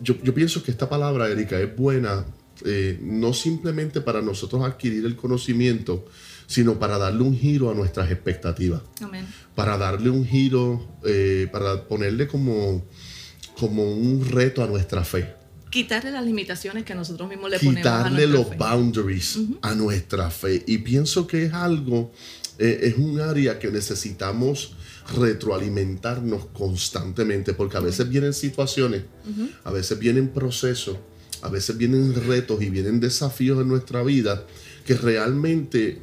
yo, 0.00 0.14
yo 0.22 0.32
pienso 0.34 0.62
que 0.62 0.70
esta 0.70 0.88
palabra, 0.88 1.28
Erika, 1.28 1.58
es 1.58 1.74
buena, 1.76 2.24
eh, 2.64 2.98
no 3.02 3.32
simplemente 3.32 4.00
para 4.00 4.22
nosotros 4.22 4.64
adquirir 4.64 5.04
el 5.04 5.16
conocimiento, 5.16 6.06
sino 6.46 6.78
para 6.78 6.98
darle 6.98 7.22
un 7.22 7.36
giro 7.36 7.70
a 7.70 7.74
nuestras 7.74 8.10
expectativas, 8.10 8.82
Amén. 9.00 9.26
para 9.54 9.76
darle 9.76 10.10
un 10.10 10.26
giro, 10.26 10.98
eh, 11.04 11.48
para 11.52 11.86
ponerle 11.86 12.26
como, 12.26 12.84
como 13.58 13.90
un 13.90 14.26
reto 14.28 14.62
a 14.62 14.66
nuestra 14.66 15.04
fe 15.04 15.38
Quitarle 15.70 16.10
las 16.10 16.24
limitaciones 16.24 16.84
que 16.84 16.94
nosotros 16.94 17.28
mismos 17.28 17.50
le 17.50 17.58
ponemos 17.58 17.76
a 17.76 18.04
quitarle 18.04 18.26
los 18.26 18.48
fe. 18.48 18.56
boundaries 18.56 19.38
a 19.60 19.74
nuestra 19.74 20.30
fe. 20.30 20.64
Y 20.66 20.78
pienso 20.78 21.26
que 21.26 21.44
es 21.44 21.52
algo, 21.52 22.10
eh, 22.58 22.80
es 22.82 22.96
un 22.96 23.20
área 23.20 23.58
que 23.58 23.70
necesitamos 23.70 24.74
retroalimentarnos 25.14 26.46
constantemente, 26.46 27.52
porque 27.52 27.76
a 27.76 27.80
veces 27.80 28.08
vienen 28.08 28.32
situaciones, 28.32 29.02
a 29.64 29.70
veces 29.70 29.98
vienen 29.98 30.28
procesos, 30.28 30.96
a 31.42 31.48
veces 31.48 31.76
vienen 31.76 32.14
retos 32.26 32.62
y 32.62 32.70
vienen 32.70 33.00
desafíos 33.00 33.60
en 33.60 33.68
nuestra 33.68 34.02
vida 34.02 34.44
que 34.84 34.94
realmente 34.94 36.00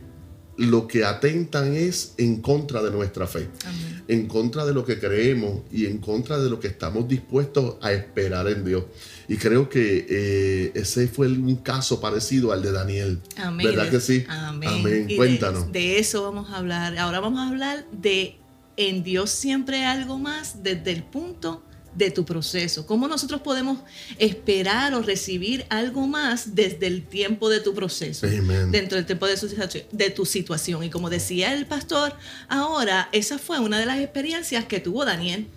lo 0.57 0.87
que 0.87 1.03
atentan 1.03 1.75
es 1.75 2.13
en 2.17 2.41
contra 2.41 2.81
de 2.81 2.91
nuestra 2.91 3.27
fe, 3.27 3.49
Amén. 3.65 4.03
en 4.07 4.27
contra 4.27 4.65
de 4.65 4.73
lo 4.73 4.85
que 4.85 4.99
creemos 4.99 5.61
y 5.71 5.85
en 5.85 5.97
contra 5.97 6.39
de 6.39 6.49
lo 6.49 6.59
que 6.59 6.67
estamos 6.67 7.07
dispuestos 7.07 7.75
a 7.81 7.91
esperar 7.91 8.47
en 8.47 8.63
Dios. 8.63 8.85
Y 9.27 9.37
creo 9.37 9.67
que 9.69 10.05
eh, 10.09 10.71
ese 10.75 11.07
fue 11.07 11.27
un 11.27 11.57
caso 11.57 11.99
parecido 11.99 12.53
al 12.53 12.61
de 12.61 12.71
Daniel. 12.71 13.19
Amén. 13.37 13.67
¿Verdad 13.67 13.89
que 13.89 13.99
sí? 13.99 14.23
Amén. 14.29 15.07
Cuéntanos. 15.15 15.71
De, 15.71 15.99
eso 15.99 16.23
vamos 16.23 16.49
a 16.51 16.57
hablar. 16.57 16.97
Ahora 16.97 17.19
vamos 17.19 17.39
a 17.39 17.49
hablar 17.49 17.85
de 17.91 18.37
en 18.77 19.03
Dios 19.03 19.29
siempre 19.31 19.85
algo 19.85 20.19
más 20.19 20.63
desde 20.63 20.91
el 20.91 21.03
punto 21.03 21.63
de 21.95 22.11
tu 22.11 22.25
proceso. 22.25 22.85
¿Cómo 22.85 23.07
nosotros 23.07 23.41
podemos 23.41 23.79
esperar 24.17 24.93
o 24.93 25.01
recibir 25.01 25.65
algo 25.69 26.07
más 26.07 26.55
desde 26.55 26.87
el 26.87 27.03
tiempo 27.03 27.49
de 27.49 27.61
tu 27.61 27.73
proceso? 27.73 28.27
Dentro 28.27 28.97
del 28.97 29.05
tiempo 29.05 29.25
de, 29.25 29.37
su 29.37 29.47
de 29.91 30.09
tu 30.09 30.25
situación. 30.25 30.83
Y 30.83 30.89
como 30.89 31.09
decía 31.09 31.53
el 31.53 31.65
pastor, 31.65 32.15
ahora 32.47 33.09
esa 33.11 33.39
fue 33.39 33.59
una 33.59 33.79
de 33.79 33.85
las 33.85 33.99
experiencias 33.99 34.65
que 34.65 34.79
tuvo 34.79 35.05
Daniel. 35.05 35.47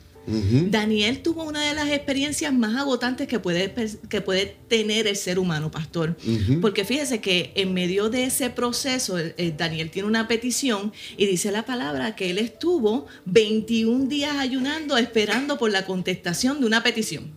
Daniel 0.70 1.22
tuvo 1.22 1.44
una 1.44 1.62
de 1.66 1.74
las 1.74 1.88
experiencias 1.88 2.52
más 2.52 2.76
agotantes 2.76 3.26
que 3.28 3.38
puede, 3.38 3.72
que 4.08 4.20
puede 4.20 4.56
tener 4.68 5.06
el 5.06 5.16
ser 5.16 5.38
humano, 5.38 5.70
pastor. 5.70 6.16
Porque 6.60 6.84
fíjese 6.84 7.20
que 7.20 7.52
en 7.54 7.72
medio 7.72 8.10
de 8.10 8.24
ese 8.24 8.50
proceso, 8.50 9.16
el- 9.18 9.34
el 9.38 9.56
Daniel 9.56 9.90
tiene 9.90 10.06
una 10.08 10.28
petición 10.28 10.92
y 11.16 11.26
dice 11.26 11.50
la 11.50 11.64
palabra 11.64 12.14
que 12.14 12.30
él 12.30 12.38
estuvo 12.38 13.06
21 13.24 14.08
días 14.08 14.36
ayunando 14.36 14.96
esperando 14.98 15.56
por 15.58 15.70
la 15.70 15.86
contestación 15.86 16.60
de 16.60 16.66
una 16.66 16.82
petición. 16.82 17.32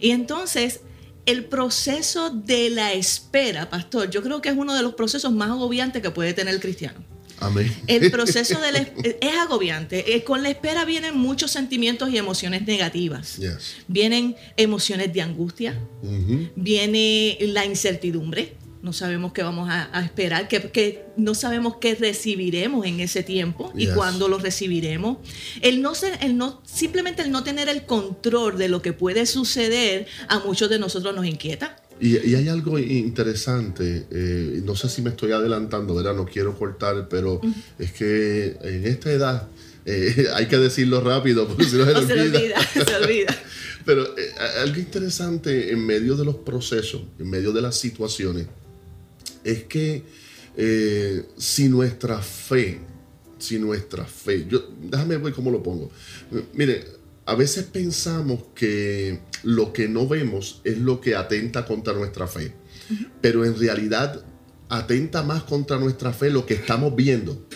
Y 0.00 0.10
entonces, 0.12 0.80
el 1.26 1.44
proceso 1.44 2.30
de 2.30 2.70
la 2.70 2.94
espera, 2.94 3.68
pastor, 3.68 4.08
yo 4.08 4.22
creo 4.22 4.40
que 4.40 4.48
es 4.48 4.56
uno 4.56 4.74
de 4.74 4.82
los 4.82 4.94
procesos 4.94 5.30
más 5.32 5.50
agobiantes 5.50 6.00
que 6.00 6.10
puede 6.10 6.32
tener 6.32 6.54
el 6.54 6.60
cristiano. 6.60 7.04
Amén. 7.40 7.72
El 7.86 8.10
proceso 8.10 8.60
de 8.60 8.72
la 8.72 8.78
es 8.78 9.36
agobiante. 9.40 10.14
Eh, 10.14 10.24
Con 10.24 10.42
la 10.42 10.48
espera 10.50 10.84
vienen 10.84 11.16
muchos 11.16 11.50
sentimientos 11.50 12.10
y 12.10 12.18
emociones 12.18 12.66
negativas. 12.66 13.36
Yes. 13.36 13.76
Vienen 13.86 14.36
emociones 14.56 15.12
de 15.12 15.22
angustia, 15.22 15.78
Ujú. 16.02 16.48
viene 16.56 17.36
la 17.40 17.64
incertidumbre. 17.64 18.54
No 18.80 18.92
sabemos 18.92 19.32
qué 19.32 19.42
vamos 19.42 19.68
a, 19.68 19.88
a 19.92 20.04
esperar, 20.04 20.46
que, 20.46 20.70
que 20.70 21.04
no 21.16 21.34
sabemos 21.34 21.76
qué 21.80 21.96
recibiremos 21.96 22.86
en 22.86 23.00
ese 23.00 23.24
tiempo 23.24 23.72
y 23.76 23.88
cuándo 23.88 24.28
lo 24.28 24.38
recibiremos. 24.38 25.18
El 25.62 25.82
no 25.82 25.96
ser, 25.96 26.16
el 26.22 26.36
no, 26.36 26.62
simplemente 26.64 27.22
el 27.22 27.32
no 27.32 27.42
tener 27.42 27.68
el 27.68 27.86
control 27.86 28.56
de 28.56 28.68
lo 28.68 28.80
que 28.80 28.92
puede 28.92 29.26
suceder 29.26 30.06
a 30.28 30.38
muchos 30.38 30.70
de 30.70 30.78
nosotros 30.78 31.12
nos 31.14 31.26
inquieta. 31.26 31.76
Y, 32.00 32.16
y 32.28 32.34
hay 32.36 32.48
algo 32.48 32.78
interesante, 32.78 34.06
eh, 34.10 34.60
no 34.64 34.76
sé 34.76 34.88
si 34.88 35.02
me 35.02 35.10
estoy 35.10 35.32
adelantando, 35.32 35.94
¿verdad? 35.94 36.14
No 36.14 36.26
quiero 36.26 36.56
cortar, 36.56 37.08
pero 37.08 37.40
es 37.78 37.92
que 37.92 38.56
en 38.62 38.86
esta 38.86 39.10
edad 39.10 39.48
eh, 39.84 40.26
hay 40.34 40.46
que 40.46 40.58
decirlo 40.58 41.00
rápido, 41.00 41.48
porque 41.48 41.64
si 41.64 41.76
no 41.76 41.84
se 41.86 41.92
No 41.94 42.02
se 42.06 42.12
olvida. 42.12 42.38
olvida, 42.38 42.60
se 42.86 42.96
olvida. 42.96 43.36
Pero 43.84 44.04
eh, 44.18 44.30
algo 44.62 44.78
interesante 44.78 45.72
en 45.72 45.84
medio 45.84 46.14
de 46.16 46.24
los 46.24 46.36
procesos, 46.36 47.02
en 47.18 47.30
medio 47.30 47.52
de 47.52 47.62
las 47.62 47.76
situaciones, 47.76 48.46
es 49.44 49.64
que 49.64 50.02
si 51.36 51.68
nuestra 51.68 52.20
fe, 52.20 52.80
si 53.38 53.58
nuestra 53.58 54.04
fe, 54.04 54.46
yo, 54.48 54.68
déjame 54.82 55.16
ver 55.18 55.32
cómo 55.32 55.50
lo 55.50 55.62
pongo. 55.62 55.90
Mire, 56.54 56.97
a 57.28 57.34
veces 57.34 57.64
pensamos 57.64 58.40
que 58.54 59.20
lo 59.42 59.74
que 59.74 59.86
no 59.86 60.08
vemos 60.08 60.62
es 60.64 60.78
lo 60.78 60.98
que 60.98 61.14
atenta 61.14 61.66
contra 61.66 61.92
nuestra 61.92 62.26
fe, 62.26 62.54
pero 63.20 63.44
en 63.44 63.58
realidad 63.58 64.24
atenta 64.70 65.22
más 65.22 65.42
contra 65.42 65.78
nuestra 65.78 66.14
fe 66.14 66.30
lo 66.30 66.46
que 66.46 66.54
estamos 66.54 66.96
viendo, 66.96 67.46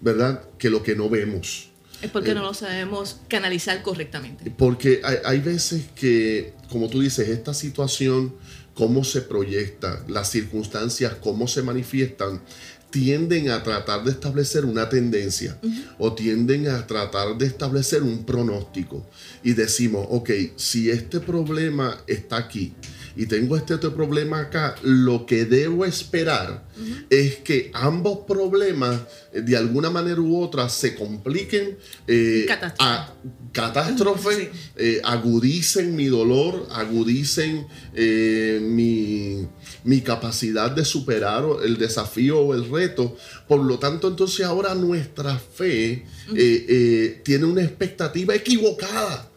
¿verdad? 0.00 0.42
Que 0.58 0.70
lo 0.70 0.82
que 0.82 0.96
no 0.96 1.08
vemos. 1.08 1.70
Es 2.02 2.10
porque 2.10 2.34
no 2.34 2.42
lo 2.42 2.52
sabemos 2.52 3.20
canalizar 3.28 3.80
correctamente. 3.82 4.52
Porque 4.58 5.00
hay, 5.04 5.18
hay 5.24 5.38
veces 5.38 5.84
que, 5.94 6.54
como 6.68 6.88
tú 6.88 7.00
dices, 7.00 7.28
esta 7.28 7.54
situación, 7.54 8.34
cómo 8.74 9.04
se 9.04 9.22
proyecta, 9.22 10.04
las 10.08 10.32
circunstancias, 10.32 11.14
cómo 11.20 11.46
se 11.46 11.62
manifiestan, 11.62 12.42
tienden 12.92 13.50
a 13.50 13.62
tratar 13.64 14.04
de 14.04 14.12
establecer 14.12 14.64
una 14.64 14.88
tendencia 14.88 15.58
o 15.98 16.12
tienden 16.12 16.68
a 16.68 16.86
tratar 16.86 17.36
de 17.38 17.46
establecer 17.46 18.02
un 18.04 18.24
pronóstico. 18.24 19.04
Y 19.42 19.54
decimos, 19.54 20.06
ok, 20.10 20.30
si 20.56 20.90
este 20.90 21.18
problema 21.18 21.98
está 22.06 22.36
aquí 22.36 22.74
y 23.16 23.26
tengo 23.26 23.56
este 23.56 23.74
otro 23.74 23.94
problema 23.94 24.40
acá, 24.40 24.74
lo 24.82 25.26
que 25.26 25.44
debo 25.46 25.84
esperar 25.84 26.64
es 27.10 27.36
que 27.36 27.70
ambos 27.74 28.20
problemas 28.26 29.00
eh, 29.32 29.42
de 29.42 29.56
alguna 29.56 29.90
manera 29.90 30.20
u 30.20 30.40
otra 30.42 30.68
se 30.68 30.94
compliquen 30.94 31.76
eh, 32.06 32.44
Catástrofe. 32.48 32.76
a 32.90 33.14
catástrofe, 33.52 34.34
Sí. 34.36 34.48
eh, 34.76 35.00
agudicen 35.04 35.94
mi 35.94 36.06
dolor, 36.06 36.66
agudicen 36.72 37.66
eh, 37.94 38.58
mi, 38.62 39.46
mi 39.84 40.00
capacidad 40.00 40.70
de 40.70 40.84
superar 40.84 41.44
el 41.64 41.76
desafío 41.78 42.40
o 42.40 42.54
el 42.54 42.70
reto. 42.70 43.16
Por 43.48 43.60
lo 43.64 43.78
tanto, 43.78 44.08
entonces 44.08 44.44
ahora 44.46 44.74
nuestra 44.74 45.38
fe 45.38 45.92
eh, 45.92 46.04
eh, 46.36 47.20
tiene 47.24 47.44
una 47.46 47.62
expectativa 47.62 48.34
equivocada 48.34 49.28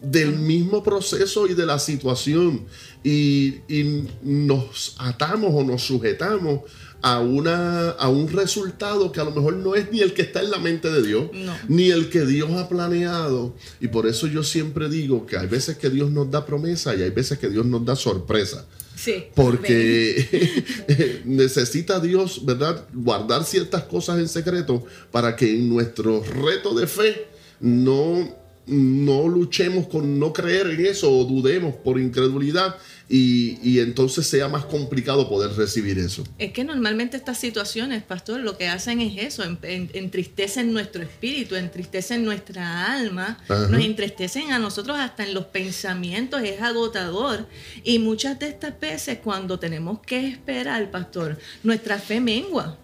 del 0.00 0.36
mismo 0.40 0.82
proceso 0.82 1.46
y 1.46 1.54
de 1.54 1.64
la 1.66 1.78
situación. 1.78 2.64
Y, 3.04 3.60
y 3.68 4.04
nos 4.22 4.96
atamos 4.98 5.50
o 5.54 5.62
nos 5.62 5.82
sujetamos 5.82 6.62
a, 7.00 7.20
una, 7.20 7.90
a 7.90 8.08
un 8.08 8.28
resultado 8.28 9.10
que 9.12 9.20
a 9.20 9.24
lo 9.24 9.30
mejor 9.32 9.54
no 9.54 9.74
es 9.76 9.90
ni 9.92 10.00
el 10.00 10.14
que 10.14 10.22
está 10.22 10.40
en 10.40 10.50
la 10.50 10.58
mente 10.58 10.90
de 10.90 11.02
Dios, 11.02 11.30
No. 11.32 11.52
ni 11.68 11.90
el 11.90 12.10
que 12.10 12.24
Dios 12.26 12.50
ha 12.52 12.68
planeado. 12.68 13.54
Y 13.80 13.88
por 13.88 14.06
eso 14.06 14.26
yo 14.26 14.42
siempre 14.42 14.88
digo 14.88 15.26
que 15.26 15.36
hay 15.36 15.46
veces 15.46 15.76
que 15.78 15.90
Dios 15.90 16.10
nos 16.10 16.30
da 16.30 16.44
promesa 16.44 16.94
y 16.96 17.02
hay 17.02 17.10
veces 17.10 17.38
que 17.38 17.48
Dios 17.48 17.64
nos 17.66 17.84
da 17.84 17.94
sorpresa. 17.96 18.66
Sí. 19.02 19.24
Porque 19.34 21.22
necesita 21.24 21.98
Dios, 21.98 22.44
¿verdad? 22.44 22.86
Guardar 22.92 23.44
ciertas 23.44 23.82
cosas 23.82 24.20
en 24.20 24.28
secreto 24.28 24.84
para 25.10 25.34
que 25.34 25.50
en 25.50 25.68
nuestro 25.68 26.22
reto 26.22 26.72
de 26.72 26.86
fe 26.86 27.26
no, 27.58 28.32
no 28.72 29.28
luchemos 29.28 29.86
con 29.88 30.18
no 30.18 30.32
creer 30.32 30.68
en 30.68 30.86
eso 30.86 31.10
o 31.10 31.24
dudemos 31.24 31.74
por 31.74 32.00
incredulidad 32.00 32.76
y, 33.08 33.58
y 33.62 33.80
entonces 33.80 34.26
sea 34.26 34.48
más 34.48 34.64
complicado 34.64 35.28
poder 35.28 35.52
recibir 35.52 35.98
eso. 35.98 36.24
Es 36.38 36.52
que 36.52 36.64
normalmente 36.64 37.16
estas 37.18 37.38
situaciones, 37.38 38.02
pastor, 38.02 38.40
lo 38.40 38.56
que 38.56 38.68
hacen 38.68 39.00
es 39.00 39.18
eso, 39.22 39.44
en- 39.44 39.58
en- 39.62 39.90
entristecen 39.92 40.72
nuestro 40.72 41.02
espíritu, 41.02 41.56
entristecen 41.56 42.24
nuestra 42.24 42.92
alma, 42.94 43.38
Ajá. 43.48 43.68
nos 43.68 43.84
entristecen 43.84 44.52
a 44.52 44.58
nosotros 44.58 44.96
hasta 44.98 45.24
en 45.24 45.34
los 45.34 45.44
pensamientos, 45.46 46.42
es 46.42 46.62
agotador. 46.62 47.46
Y 47.84 47.98
muchas 47.98 48.38
de 48.38 48.48
estas 48.48 48.80
veces 48.80 49.18
cuando 49.22 49.58
tenemos 49.58 50.00
que 50.00 50.28
esperar, 50.28 50.90
pastor, 50.90 51.38
nuestra 51.62 51.98
fe 51.98 52.20
mengua. 52.20 52.78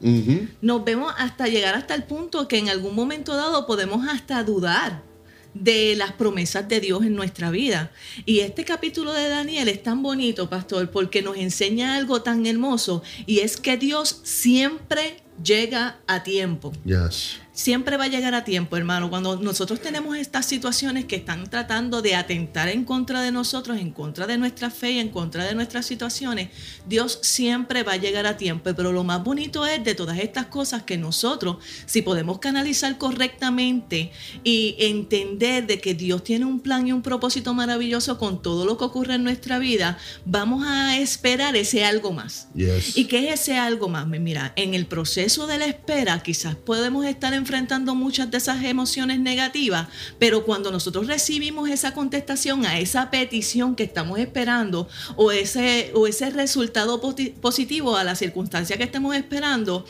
Nos 0.61 0.85
vemos 0.85 1.13
hasta 1.17 1.47
llegar 1.49 1.75
hasta 1.75 1.95
el 1.95 2.03
punto 2.03 2.47
que 2.49 2.59
en 2.59 2.69
algún 2.69 2.95
momento 2.95 3.35
dado 3.35 3.67
podemos 3.67 4.07
hasta 4.07 4.43
dudar 4.45 5.08
de 5.55 5.97
las 5.97 6.13
promesas 6.13 6.69
de 6.69 6.81
Dios 6.81 7.05
en 7.05 7.15
nuestra 7.15 7.51
vida. 7.51 7.91
Y 8.27 8.41
este 8.41 8.65
capítulo 8.65 9.13
de 9.13 9.29
Daniel 9.29 9.69
es 9.69 9.83
tan 9.83 10.03
bonito, 10.03 10.49
pastor, 10.49 10.91
porque 10.91 11.23
nos 11.23 11.37
enseña 11.37 11.97
algo 11.97 12.23
tan 12.23 12.47
hermoso 12.47 13.03
y 13.27 13.41
es 13.41 13.57
que 13.57 13.77
Dios 13.77 14.21
siempre 14.23 15.17
llega 15.43 15.99
a 16.07 16.23
tiempo. 16.23 16.73
Yes. 16.85 17.41
Siempre 17.59 17.97
va 17.97 18.05
a 18.05 18.09
llegar 18.09 18.37
a 18.37 18.45
tiempo, 18.45 18.77
hermano. 18.77 19.11
Cuando 19.11 19.35
nosotros 19.35 19.81
tenemos 19.81 20.17
estas 20.17 20.47
situaciones 20.47 21.07
que 21.07 21.17
están 21.17 21.51
tratando 21.51 22.03
de 22.03 22.15
atentar 22.15 22.69
en 22.69 22.85
contra 22.85 23.21
de 23.21 23.33
nosotros, 23.33 23.79
en 23.79 23.91
contra 23.91 24.29
de 24.29 24.39
nuestra 24.39 24.71
fe 24.71 24.93
y 24.93 25.01
en 25.01 25.09
contra 25.09 25.45
de 25.45 25.57
nuestras 25.57 25.85
situaciones, 25.85 26.51
Dios 26.87 27.19
siempre 27.23 27.83
va 27.83 27.95
a 27.95 27.97
llegar 27.97 28.29
a 28.29 28.37
tiempo. 28.37 28.71
Pero 28.77 28.93
lo 28.93 29.03
más 29.03 29.25
bonito 29.25 29.67
es 29.67 29.83
de 29.83 29.97
todas 29.97 30.21
estas 30.21 30.47
cosas 30.47 30.85
que 30.85 30.97
nosotros, 30.99 31.57
si 31.85 32.01
podemos 32.01 32.39
canalizar 32.39 32.97
correctamente 32.97 34.13
y 34.45 34.77
entender 34.79 35.67
de 35.67 35.81
que 35.81 35.95
Dios 35.95 36.23
tiene 36.23 36.45
un 36.45 36.61
plan 36.61 36.87
y 36.87 36.93
un 36.93 37.03
propósito 37.03 37.55
maravilloso 37.55 38.19
con 38.19 38.41
todo 38.41 38.67
lo 38.67 38.79
que 38.79 38.85
ocurre 38.85 39.17
en 39.17 39.25
nuestra 39.25 39.59
vida, 39.59 39.99
vamos 40.25 40.65
a 40.65 40.97
esperar 40.97 41.57
ese 41.57 41.85
algo 41.85 42.13
más. 42.13 42.47
Yes. 42.55 42.97
¿Y 42.97 43.07
qué 43.07 43.31
es 43.31 43.41
ese 43.41 43.59
algo 43.59 43.89
más? 43.89 44.07
Mira, 44.07 44.53
en 44.55 44.75
el 44.75 44.87
proceso 44.87 45.49
de 45.49 45.59
la 45.59 45.67
espera 45.67 46.23
quizás 46.23 46.55
podemos 46.55 47.05
estar 47.05 47.35
enfrentando 47.49 47.95
muchas 47.95 48.31
de 48.31 48.37
esas 48.37 48.63
emociones 48.63 49.19
negativas, 49.21 49.89
pero 50.19 50.45
cuando 50.45 50.71
nosotros 50.71 51.07
recibimos 51.07 51.71
esa 51.71 51.95
contestación 51.95 52.67
a 52.67 52.79
esa 52.79 53.11
petición 53.11 53.75
que 53.75 53.85
estamos 53.85 54.19
esperando 54.19 54.87
o 55.17 55.33
ese, 55.33 55.91
o 55.95 56.07
ese 56.07 56.29
resultado 56.29 57.01
positivo 57.41 57.97
a 57.97 58.05
la 58.05 58.17
circunstancia 58.17 58.77
que 58.77 58.85
estemos 58.85 59.17
esperando, 59.17 59.87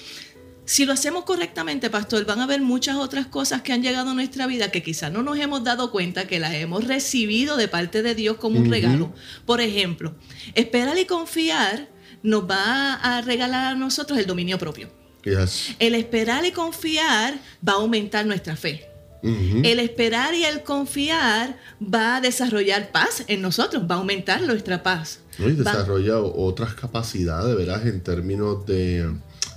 si 0.67 0.85
lo 0.87 0.93
hacemos 0.93 1.25
correctamente, 1.25 1.91
pastor, 1.91 2.25
van 2.27 2.39
a 2.39 2.45
haber 2.45 2.61
muchas 2.61 2.95
otras 2.95 3.27
cosas 3.27 3.63
que 3.63 3.73
han 3.73 3.83
llegado 3.83 4.11
a 4.11 4.15
nuestra 4.15 4.47
vida 4.47 4.71
que 4.71 4.85
quizás 4.85 5.11
no 5.11 5.25
nos 5.25 5.37
hemos 5.39 5.65
dado 5.65 5.91
cuenta 5.91 6.29
que 6.29 6.39
las 6.39 6.55
hemos 6.55 6.85
recibido 6.85 7.57
de 7.57 7.67
parte 7.67 8.05
de 8.05 8.15
Dios 8.15 8.37
como 8.37 8.61
un 8.61 8.71
regalo. 8.71 9.13
Por 9.47 9.61
ejemplo, 9.61 10.15
esperar 10.55 10.97
y 10.97 11.07
confiar 11.07 11.89
nos 12.23 12.49
va 12.49 12.95
a 12.95 13.21
regalar 13.23 13.65
a 13.65 13.75
nosotros 13.75 14.17
el 14.17 14.27
dominio 14.27 14.59
propio. 14.59 14.98
Yes. 15.25 15.75
El 15.79 15.95
esperar 15.95 16.45
y 16.47 16.53
confiar 16.53 17.35
va 17.67 17.73
a 17.73 17.77
aumentar 17.77 18.25
nuestra 18.27 18.57
fe. 18.57 18.87
Ujú. 19.23 19.63
El 19.65 19.81
esperar 19.81 20.33
y 20.35 20.45
el 20.45 20.63
confiar 20.63 21.59
va 21.83 22.17
a 22.17 22.21
desarrollar 22.21 22.93
paz 22.93 23.25
en 23.27 23.43
nosotros, 23.43 23.83
va 23.91 23.97
a 23.97 23.99
aumentar 23.99 24.41
nuestra 24.43 24.83
paz. 24.83 25.21
¿no? 25.39 25.49
Y 25.49 25.55
Va- 25.57 25.73
desarrolla 25.73 26.19
otras 26.21 26.75
capacidades, 26.75 27.57
¿verdad? 27.57 27.85
En 27.87 28.01
términos 28.01 28.65
de, 28.65 29.11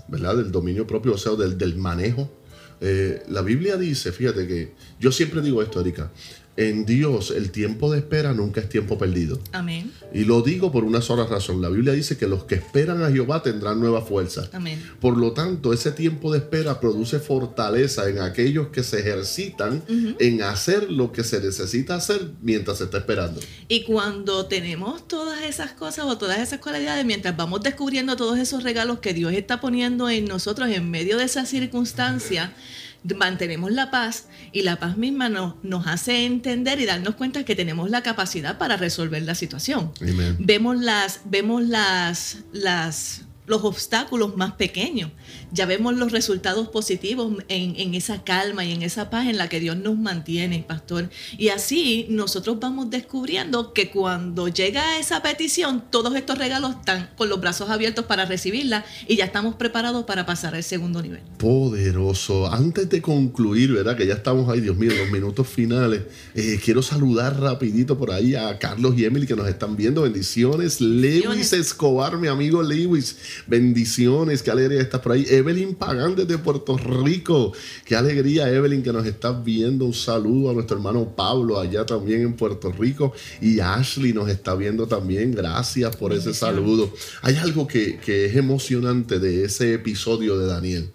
¿verdad? 0.08 0.38
Del 0.38 0.52
dominio 0.52 0.88
propio, 0.88 1.14
o 1.14 1.18
sea, 1.18 1.34
del, 1.34 1.58
del 1.60 1.76
manejo. 1.76 2.30
Eh, 2.84 3.22
la 3.30 3.44
Biblia 3.44 3.78
dice, 3.78 4.12
fíjate 4.12 4.48
que 4.48 4.74
yo 5.00 5.12
siempre 5.12 5.42
digo 5.42 5.62
esto, 5.62 5.80
Erika, 5.80 6.10
en 6.58 6.86
Dios 6.86 7.32
el 7.32 7.52
tiempo 7.52 7.92
de 7.92 8.00
espera 8.00 8.34
nunca 8.34 8.62
es 8.62 8.70
tiempo 8.70 8.98
perdido. 8.98 9.40
Amén. 9.52 9.92
Y 10.14 10.26
lo 10.26 10.42
digo 10.42 10.72
por 10.72 10.84
una 10.84 11.02
sola 11.02 11.26
razón. 11.26 11.62
La 11.62 11.70
Biblia 11.70 11.94
dice 11.94 12.18
que 12.18 12.28
los 12.28 12.44
que 12.44 12.56
esperan 12.56 13.04
a 13.04 13.12
Jehová 13.12 13.42
tendrán 13.42 13.80
nueva 13.80 14.02
fuerza. 14.02 14.50
Amén. 14.52 14.82
Por 15.00 15.18
lo 15.18 15.32
tanto, 15.32 15.74
ese 15.74 15.92
tiempo 15.92 16.32
de 16.32 16.40
espera 16.40 16.80
produce 16.80 17.20
fortaleza 17.20 18.10
en 18.10 18.20
aquellos 18.20 18.68
que 18.68 18.84
se 18.84 19.00
ejercitan 19.00 19.84
en 20.20 20.44
hacer 20.44 20.92
lo 20.92 21.12
que 21.12 21.24
se 21.24 21.40
necesita 21.40 21.96
hacer 21.96 22.32
mientras 22.42 22.80
se 22.80 22.86
está 22.86 22.98
esperando. 22.98 23.40
Y 23.68 23.84
cuando 23.84 24.46
tenemos 24.48 25.08
todas 25.08 25.44
esas 25.44 25.72
cosas 25.72 26.06
o 26.06 26.18
todas 26.18 26.40
esas 26.40 26.60
cualidades, 26.60 27.06
mientras 27.06 27.36
vamos 27.38 27.62
descubriendo 27.62 28.16
todos 28.16 28.38
esos 28.38 28.64
regalos 28.64 29.00
que 29.00 29.14
Dios 29.14 29.34
está 29.34 29.62
poniendo 29.62 30.10
en 30.10 30.26
nosotros 30.26 30.70
en 30.70 30.92
medio 30.92 31.18
de 31.18 31.26
esa 31.26 31.46
circunstancia, 31.46 32.54
mantenemos 33.16 33.72
la 33.72 33.92
paz 33.92 34.28
y 34.52 34.62
la 34.62 34.78
paz 34.78 34.98
misma 34.98 35.30
nos, 35.30 35.56
nos 35.64 35.88
hace 35.88 36.26
entender 36.26 36.80
y 36.80 36.86
darnos 36.86 37.16
cuenta 37.16 37.44
que 37.44 37.56
tenemos 37.56 37.90
la 37.90 38.04
capacidad 38.04 38.58
para 38.58 38.78
resolver 38.78 39.24
la 39.24 39.36
situación. 39.36 39.92
Vemos 40.40 40.80
las, 40.80 41.22
vemos 41.26 41.64
las, 41.64 42.40
las, 42.52 43.24
los 43.48 43.64
obstáculos 43.64 44.38
más 44.38 44.54
pequeños. 44.54 45.12
Ya 45.52 45.66
vemos 45.66 45.96
los 45.96 46.12
resultados 46.12 46.70
positivos 46.70 47.34
en, 47.48 47.76
en 47.76 47.94
esa 47.96 48.24
calma 48.24 48.64
y 48.64 48.72
en 48.72 48.82
esa 48.82 49.10
paz 49.10 49.28
en 49.28 49.38
la 49.38 49.50
que 49.50 49.60
Dios 49.60 49.78
nos 49.78 49.98
mantiene, 49.98 50.64
pastor. 50.68 51.10
Y 51.38 51.50
así 51.50 52.06
nosotros 52.10 52.60
vamos 52.60 52.90
descubriendo 52.90 53.74
que 53.74 53.90
cuando 53.90 54.48
llega 54.48 55.00
esa 55.00 55.22
petición, 55.22 55.84
todos 55.90 56.16
estos 56.16 56.38
regalos 56.38 56.76
están 56.80 57.10
con 57.18 57.30
los 57.30 57.42
brazos 57.42 57.70
abiertos 57.70 58.06
para 58.06 58.26
recibirla 58.26 58.86
y 59.08 59.18
ya 59.18 59.26
estamos 59.26 59.56
preparados 59.56 60.06
para 60.06 60.26
pasar 60.26 60.56
al 60.56 60.64
segundo 60.64 61.02
nivel. 61.02 61.22
Poderoso. 61.38 62.52
Antes 62.52 62.90
de 62.90 63.02
concluir, 63.02 63.74
¿verdad? 63.74 63.98
Que 63.98 64.08
ya 64.08 64.14
estamos 64.14 64.50
ahí, 64.50 64.62
Dios 64.62 64.78
mío, 64.78 64.92
en 64.92 65.00
los 65.00 65.12
minutos 65.12 65.48
finales. 65.48 66.04
eh, 66.36 66.60
quiero 66.64 66.82
saludar 66.82 67.40
rapidito 67.40 67.98
por 67.98 68.12
ahí 68.12 68.36
a 68.36 68.58
Carlos 68.60 68.94
y 68.98 69.06
Emily 69.06 69.28
que 69.28 69.36
nos 69.36 69.48
están 69.48 69.76
viendo. 69.76 70.04
Bendiciones. 70.04 70.80
Lewis. 70.80 71.54
Escobar, 71.54 72.18
mi 72.18 72.28
amigo 72.28 72.62
Lewis. 72.64 73.18
Bendiciones. 73.48 74.44
Qué 74.44 74.52
alegría 74.52 74.82
estar 74.82 75.02
por 75.02 75.14
ahí. 75.14 75.26
Evelyn 75.30 75.76
Pagán 75.76 76.16
desde 76.16 76.38
Puerto 76.38 76.78
Rico. 76.78 77.54
Qué 77.86 77.96
alegría, 77.96 78.50
Evelyn, 78.50 78.84
que 78.84 78.94
nos 78.94 79.06
estás 79.06 79.44
viendo. 79.44 79.86
Un 79.86 79.94
saludo 79.94 80.52
a 80.52 80.54
nuestro 80.54 80.78
hermano 80.78 81.16
Pablo 81.16 81.60
allá 81.60 81.86
también 81.86 82.22
en 82.22 82.34
Puerto 82.34 82.72
Rico. 82.72 83.14
Y 83.42 83.60
Ashley 83.60 84.14
nos 84.14 84.30
está 84.30 84.56
viendo 84.56 84.88
también. 84.88 85.34
Gracias 85.34 85.96
por 85.96 86.14
ese 86.14 86.34
saludo. 86.34 86.92
Hay 87.22 87.36
algo 87.36 87.68
que, 87.68 87.98
que 87.98 88.26
es 88.26 88.36
emocionante 88.36 89.20
de 89.20 89.46
ese 89.46 89.74
episodio 89.74 90.38
de 90.38 90.48
Daniel 90.48 90.92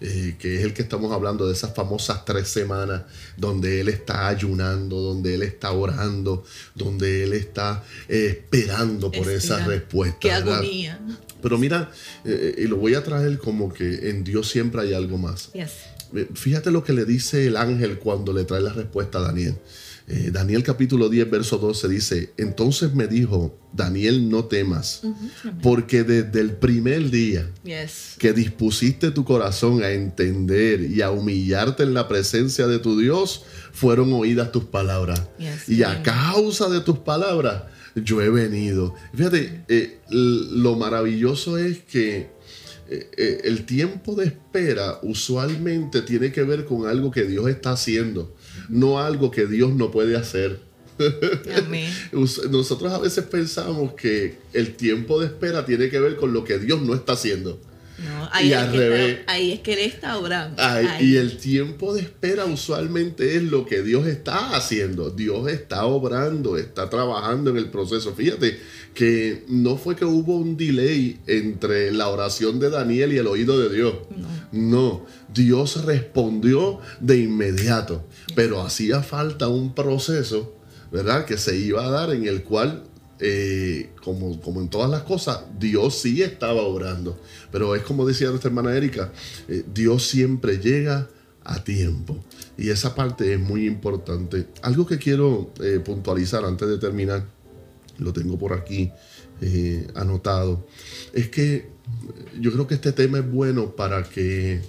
eh, 0.00 0.36
que 0.38 0.56
es 0.56 0.64
el 0.64 0.72
que 0.72 0.80
estamos 0.80 1.12
hablando 1.12 1.46
de 1.46 1.52
esas 1.52 1.74
famosas 1.74 2.24
tres 2.24 2.48
semanas 2.48 3.02
donde 3.36 3.80
él 3.82 3.88
está 3.88 4.28
ayunando, 4.28 5.00
donde 5.00 5.34
él 5.34 5.42
está 5.42 5.72
orando, 5.72 6.42
donde 6.74 7.24
él 7.24 7.34
está 7.34 7.84
eh, 8.08 8.26
esperando 8.40 9.10
por 9.10 9.30
esa 9.30 9.64
respuesta. 9.66 10.18
Qué 10.20 10.28
¿verdad? 10.28 10.54
agonía. 10.54 11.00
Pero 11.42 11.58
mira, 11.58 11.90
eh, 12.24 12.54
y 12.58 12.64
lo 12.66 12.76
voy 12.76 12.94
a 12.94 13.04
traer 13.04 13.38
como 13.38 13.72
que 13.72 14.08
en 14.10 14.24
Dios 14.24 14.48
siempre 14.48 14.80
hay 14.82 14.94
algo 14.94 15.18
más. 15.18 15.52
Yes. 15.52 15.72
Fíjate 16.34 16.70
lo 16.70 16.82
que 16.82 16.92
le 16.92 17.04
dice 17.04 17.46
el 17.46 17.56
ángel 17.56 17.98
cuando 17.98 18.32
le 18.32 18.44
trae 18.44 18.60
la 18.60 18.72
respuesta 18.72 19.18
a 19.18 19.22
Daniel. 19.22 19.56
Eh, 20.12 20.30
Daniel 20.32 20.64
capítulo 20.64 21.08
10, 21.08 21.30
verso 21.30 21.58
12 21.58 21.88
dice, 21.88 22.32
entonces 22.36 22.94
me 22.94 23.06
dijo, 23.06 23.56
Daniel, 23.72 24.28
no 24.28 24.46
temas, 24.46 25.02
porque 25.62 26.02
desde 26.02 26.40
el 26.40 26.50
primer 26.56 27.10
día 27.10 27.48
Yes. 27.62 28.16
que 28.18 28.32
dispusiste 28.32 29.12
tu 29.12 29.24
corazón 29.24 29.84
a 29.84 29.90
entender 29.92 30.80
y 30.80 31.00
a 31.02 31.12
humillarte 31.12 31.84
en 31.84 31.94
la 31.94 32.08
presencia 32.08 32.66
de 32.66 32.80
tu 32.80 32.98
Dios, 32.98 33.44
fueron 33.72 34.12
oídas 34.12 34.50
tus 34.50 34.64
palabras. 34.64 35.22
Yes, 35.38 35.68
y 35.68 35.84
a 35.84 36.02
causa 36.02 36.68
de 36.68 36.80
tus 36.80 36.98
palabras, 36.98 37.62
yo 37.94 38.20
he 38.20 38.30
venido. 38.30 38.94
Fíjate, 39.14 39.62
eh, 39.68 40.00
lo 40.10 40.74
maravilloso 40.74 41.56
es 41.56 41.78
que 41.78 42.30
eh, 42.88 43.42
el 43.44 43.64
tiempo 43.64 44.16
de 44.16 44.26
espera 44.26 44.98
usualmente 45.02 46.02
tiene 46.02 46.32
que 46.32 46.42
ver 46.42 46.64
con 46.64 46.88
algo 46.88 47.12
que 47.12 47.22
Dios 47.22 47.48
está 47.48 47.70
haciendo, 47.72 48.34
no 48.70 49.00
algo 49.00 49.30
que 49.30 49.46
Dios 49.46 49.72
no 49.74 49.90
puede 49.90 50.16
hacer. 50.16 50.60
Nosotros 52.12 52.92
a 52.92 52.98
veces 52.98 53.24
pensamos 53.24 53.94
que 53.94 54.38
el 54.52 54.76
tiempo 54.76 55.20
de 55.20 55.26
espera 55.26 55.64
tiene 55.64 55.88
que 55.88 55.98
ver 55.98 56.16
con 56.16 56.32
lo 56.32 56.44
que 56.44 56.58
Dios 56.58 56.80
no 56.82 56.94
está 56.94 57.12
haciendo. 57.12 57.60
No, 58.04 58.28
ahí, 58.32 58.48
Y 58.48 58.52
es 58.52 58.58
al 58.58 58.72
que 58.72 58.78
revés. 58.78 59.18
está- 59.20 59.32
ahí 59.32 59.52
es 59.52 59.60
que 59.60 59.72
él 59.74 59.78
está 59.80 60.16
Ahí. 60.56 60.86
y 61.12 61.16
el 61.16 61.36
tiempo 61.36 61.92
de 61.94 62.00
espera 62.00 62.46
usualmente 62.46 63.36
es 63.36 63.42
lo 63.42 63.66
que 63.66 63.82
Dios 63.82 64.06
está 64.06 64.56
haciendo. 64.56 65.10
Dios 65.10 65.48
está 65.50 65.84
obrando, 65.84 66.56
está 66.56 66.88
trabajando 66.88 67.50
en 67.50 67.56
el 67.58 67.68
proceso. 67.70 68.14
Fíjate 68.14 68.58
que 68.94 69.44
no 69.48 69.76
fue 69.76 69.96
que 69.96 70.04
hubo 70.04 70.36
un 70.36 70.56
delay 70.56 71.18
entre 71.26 71.92
la 71.92 72.08
oración 72.08 72.58
de 72.58 72.70
Daniel 72.70 73.12
y 73.12 73.18
el 73.18 73.26
oído 73.26 73.58
de 73.60 73.74
Dios. 73.74 73.94
No, 74.52 75.04
Dios 75.32 75.84
respondió 75.84 76.80
de 77.00 77.18
inmediato, 77.18 78.04
pero 78.34 78.62
hacía 78.62 79.02
falta 79.02 79.48
un 79.48 79.74
proceso, 79.74 80.54
¿verdad? 80.90 81.24
Que 81.24 81.36
se 81.38 81.56
iba 81.56 81.86
a 81.86 81.90
dar 81.90 82.12
en 82.12 82.26
el 82.26 82.42
cual 82.42 82.84
eh, 83.22 83.90
como, 84.02 84.40
como 84.40 84.62
en 84.62 84.70
todas 84.70 84.90
las 84.90 85.02
cosas, 85.02 85.42
Dios 85.58 85.98
sí 85.98 86.22
estaba 86.22 86.62
obrando. 86.62 87.20
Pero 87.52 87.74
es 87.74 87.82
como 87.82 88.06
decía 88.06 88.30
nuestra 88.30 88.48
hermana 88.48 88.74
Erika, 88.74 89.12
eh, 89.46 89.62
Dios 89.74 90.06
siempre 90.06 90.58
llega 90.58 91.08
a 91.44 91.62
tiempo. 91.62 92.24
Y 92.56 92.70
esa 92.70 92.94
parte 92.94 93.34
es 93.34 93.38
muy 93.38 93.66
importante. 93.66 94.46
Algo 94.62 94.86
que 94.86 94.98
quiero 94.98 95.52
eh, 95.62 95.80
puntualizar 95.84 96.44
antes 96.46 96.66
de 96.66 96.78
terminar, 96.78 97.26
lo 97.98 98.12
tengo 98.12 98.38
por 98.38 98.54
aquí 98.54 98.90
anotado, 99.94 100.66
es 101.14 101.30
que 101.30 101.70
yo 102.38 102.52
creo 102.52 102.66
que 102.66 102.74
este 102.74 102.92
tema 102.92 103.20
es 103.20 103.30
bueno 103.30 103.74
para 103.74 104.02
que 104.02 104.60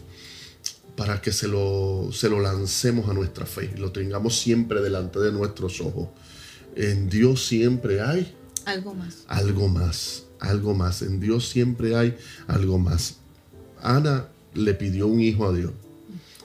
para 0.96 1.22
que 1.22 1.34
se 1.34 1.50
lo, 1.50 2.10
se 2.14 2.30
lo 2.30 2.40
lancemos 2.40 3.10
a 3.10 3.14
nuestra 3.14 3.46
fe, 3.46 3.74
lo 3.78 3.92
tengamos 3.92 4.40
siempre 4.40 4.82
delante 4.82 5.20
de 5.20 5.34
nuestros 5.34 5.82
ojos. 5.82 6.08
En 6.76 7.10
Dios 7.10 7.46
siempre 7.46 8.00
hay 8.00 8.34
Algo 8.65 8.93
más. 8.93 9.24
algo 9.28 9.67
más, 9.67 10.24
algo 10.39 10.74
más. 10.74 11.02
En 11.02 11.19
Dios 11.19 11.50
siempre 11.50 11.95
hay 11.95 12.17
algo 12.47 12.78
más. 12.78 13.17
Ana 13.82 14.28
le 14.54 14.74
pidió 14.74 15.08
un 15.08 15.19
hijo 15.19 15.45
a 15.47 15.54
Dios. 15.54 15.71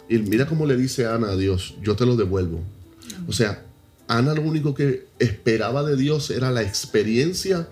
Y 0.09 0.18
mira 0.18 0.46
cómo 0.46 0.66
le 0.66 0.76
dice 0.76 1.07
Ana 1.07 1.31
a 1.31 1.37
Dios, 1.37 1.74
yo 1.83 1.96
te 1.96 2.07
lo 2.07 2.16
devuelvo. 2.16 2.61
O 3.26 3.33
sea, 3.33 3.64
Ana 4.09 4.35
lo 4.35 4.42
único 4.42 4.74
que 4.74 5.07
esperaba 5.18 5.83
de 5.83 5.96
Dios 5.96 6.31
era 6.31 6.50
la 6.50 6.62
experiencia 6.62 7.68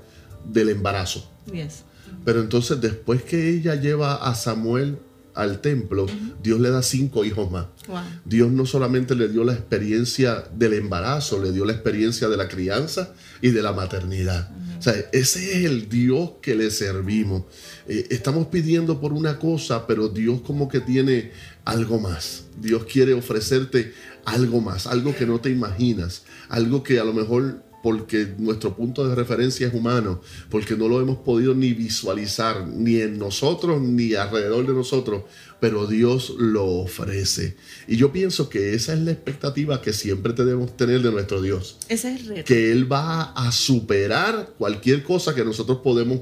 del 0.52 0.68
embarazo. 0.70 1.28
Yes. 1.52 1.84
Pero 2.24 2.40
entonces 2.40 2.80
después 2.80 3.22
que 3.22 3.50
ella 3.50 3.76
lleva 3.76 4.16
a 4.16 4.34
Samuel 4.34 4.98
al 5.34 5.60
templo, 5.60 6.06
Dios 6.42 6.60
le 6.60 6.70
da 6.70 6.82
cinco 6.82 7.24
hijos 7.24 7.50
más. 7.50 7.66
Wow. 7.88 7.98
Dios 8.24 8.50
no 8.52 8.66
solamente 8.66 9.14
le 9.14 9.28
dio 9.28 9.44
la 9.44 9.52
experiencia 9.52 10.44
del 10.54 10.74
embarazo, 10.74 11.42
le 11.42 11.52
dio 11.52 11.64
la 11.64 11.72
experiencia 11.72 12.28
de 12.28 12.36
la 12.36 12.48
crianza 12.48 13.12
y 13.40 13.50
de 13.50 13.62
la 13.62 13.72
maternidad. 13.72 14.50
O 14.78 14.82
sea, 14.82 14.94
ese 15.12 15.58
es 15.58 15.64
el 15.64 15.88
Dios 15.88 16.32
que 16.42 16.54
le 16.54 16.70
servimos. 16.70 17.44
Eh, 17.88 18.06
estamos 18.10 18.48
pidiendo 18.48 19.00
por 19.00 19.12
una 19.12 19.38
cosa, 19.38 19.86
pero 19.86 20.08
Dios 20.08 20.40
como 20.42 20.68
que 20.68 20.80
tiene 20.80 21.32
algo 21.64 21.98
más. 21.98 22.44
Dios 22.60 22.84
quiere 22.84 23.14
ofrecerte 23.14 23.92
algo 24.24 24.60
más, 24.60 24.86
algo 24.86 25.14
que 25.14 25.26
no 25.26 25.40
te 25.40 25.50
imaginas, 25.50 26.22
algo 26.48 26.82
que 26.82 27.00
a 27.00 27.04
lo 27.04 27.12
mejor 27.12 27.63
porque 27.84 28.34
nuestro 28.38 28.74
punto 28.74 29.06
de 29.06 29.14
referencia 29.14 29.68
es 29.68 29.74
humano, 29.74 30.22
porque 30.48 30.74
no 30.74 30.88
lo 30.88 31.02
hemos 31.02 31.18
podido 31.18 31.54
ni 31.54 31.74
visualizar, 31.74 32.66
ni 32.66 32.96
en 33.02 33.18
nosotros, 33.18 33.78
ni 33.82 34.14
alrededor 34.14 34.66
de 34.66 34.72
nosotros, 34.72 35.24
pero 35.60 35.86
Dios 35.86 36.32
lo 36.38 36.64
ofrece. 36.64 37.58
Y 37.86 37.98
yo 37.98 38.10
pienso 38.10 38.48
que 38.48 38.72
esa 38.72 38.94
es 38.94 39.00
la 39.00 39.10
expectativa 39.10 39.82
que 39.82 39.92
siempre 39.92 40.32
debemos 40.32 40.74
tener 40.78 41.02
de 41.02 41.12
nuestro 41.12 41.42
Dios, 41.42 41.76
Ese 41.90 42.14
es 42.14 42.20
el 42.22 42.26
reto. 42.28 42.44
que 42.46 42.72
Él 42.72 42.90
va 42.90 43.32
a 43.32 43.52
superar 43.52 44.54
cualquier 44.56 45.02
cosa 45.02 45.34
que 45.34 45.44
nosotros 45.44 45.80
podemos 45.84 46.20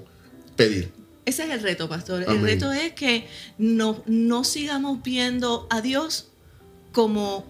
pedir. 0.57 0.91
Ese 1.27 1.45
es 1.45 1.51
el 1.51 1.63
reto, 1.63 1.89
pastor. 1.89 2.25
Amén. 2.25 2.39
El 2.39 2.43
reto 2.43 2.73
es 2.73 2.93
que 2.95 3.29
no, 3.57 4.03
no 4.07 4.43
sigamos 4.43 5.01
viendo 5.05 5.69
a 5.71 5.81
Dios 5.81 6.27
como 6.91 7.47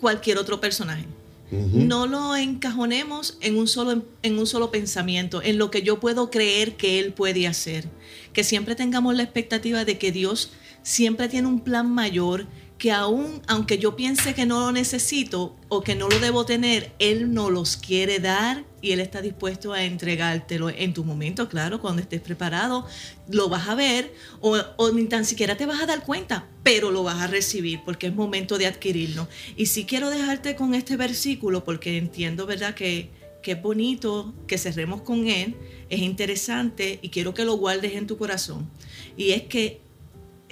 cualquier 0.00 0.38
otro 0.38 0.60
personaje. 0.60 1.06
No 1.52 2.06
lo 2.06 2.34
encajonemos 2.34 3.36
en 3.42 3.58
un, 3.58 3.68
solo, 3.68 4.02
en 4.22 4.38
un 4.38 4.46
solo 4.46 4.70
pensamiento, 4.70 5.42
en 5.42 5.58
lo 5.58 5.70
que 5.70 5.82
yo 5.82 6.00
puedo 6.00 6.30
creer 6.30 6.76
que 6.76 6.98
Él 6.98 7.12
puede 7.12 7.46
hacer. 7.46 7.88
Que 8.32 8.42
siempre 8.42 8.74
tengamos 8.74 9.14
la 9.14 9.22
expectativa 9.22 9.84
de 9.84 9.98
que 9.98 10.12
Dios 10.12 10.50
siempre 10.82 11.28
tiene 11.28 11.48
un 11.48 11.60
plan 11.60 11.92
mayor 11.92 12.46
que 12.82 12.90
aún, 12.90 13.42
aunque 13.46 13.78
yo 13.78 13.94
piense 13.94 14.34
que 14.34 14.44
no 14.44 14.58
lo 14.58 14.72
necesito 14.72 15.54
o 15.68 15.84
que 15.84 15.94
no 15.94 16.08
lo 16.08 16.18
debo 16.18 16.44
tener, 16.44 16.90
Él 16.98 17.32
no 17.32 17.48
los 17.48 17.76
quiere 17.76 18.18
dar 18.18 18.64
y 18.80 18.90
Él 18.90 18.98
está 18.98 19.22
dispuesto 19.22 19.72
a 19.72 19.84
entregártelo 19.84 20.68
en 20.68 20.92
tu 20.92 21.04
momento, 21.04 21.48
claro, 21.48 21.80
cuando 21.80 22.02
estés 22.02 22.20
preparado, 22.20 22.84
lo 23.28 23.48
vas 23.48 23.68
a 23.68 23.76
ver 23.76 24.12
o, 24.40 24.56
o 24.78 24.90
ni 24.90 25.04
tan 25.04 25.24
siquiera 25.24 25.56
te 25.56 25.64
vas 25.64 25.80
a 25.80 25.86
dar 25.86 26.02
cuenta, 26.02 26.48
pero 26.64 26.90
lo 26.90 27.04
vas 27.04 27.20
a 27.20 27.28
recibir 27.28 27.78
porque 27.84 28.08
es 28.08 28.14
momento 28.16 28.58
de 28.58 28.66
adquirirlo. 28.66 29.28
Y 29.56 29.66
sí 29.66 29.84
quiero 29.84 30.10
dejarte 30.10 30.56
con 30.56 30.74
este 30.74 30.96
versículo 30.96 31.62
porque 31.62 31.96
entiendo, 31.96 32.46
¿verdad?, 32.46 32.74
que, 32.74 33.10
que 33.44 33.52
es 33.52 33.62
bonito 33.62 34.34
que 34.48 34.58
cerremos 34.58 35.02
con 35.02 35.28
Él, 35.28 35.54
es 35.88 36.00
interesante 36.00 36.98
y 37.00 37.10
quiero 37.10 37.32
que 37.32 37.44
lo 37.44 37.54
guardes 37.54 37.94
en 37.94 38.08
tu 38.08 38.18
corazón. 38.18 38.68
Y 39.16 39.30
es 39.30 39.42
que 39.42 39.82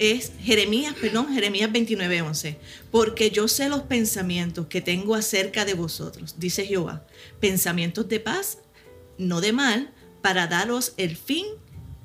es 0.01 0.31
Jeremías, 0.41 0.95
perdón, 0.99 1.31
Jeremías 1.31 1.71
29:11, 1.71 2.57
porque 2.89 3.29
yo 3.29 3.47
sé 3.47 3.69
los 3.69 3.83
pensamientos 3.83 4.65
que 4.65 4.81
tengo 4.81 5.13
acerca 5.13 5.63
de 5.63 5.75
vosotros, 5.75 6.35
dice 6.39 6.65
Jehová, 6.65 7.05
pensamientos 7.39 8.09
de 8.09 8.19
paz, 8.19 8.57
no 9.19 9.41
de 9.41 9.53
mal, 9.53 9.93
para 10.23 10.47
daros 10.47 10.93
el 10.97 11.15
fin 11.15 11.45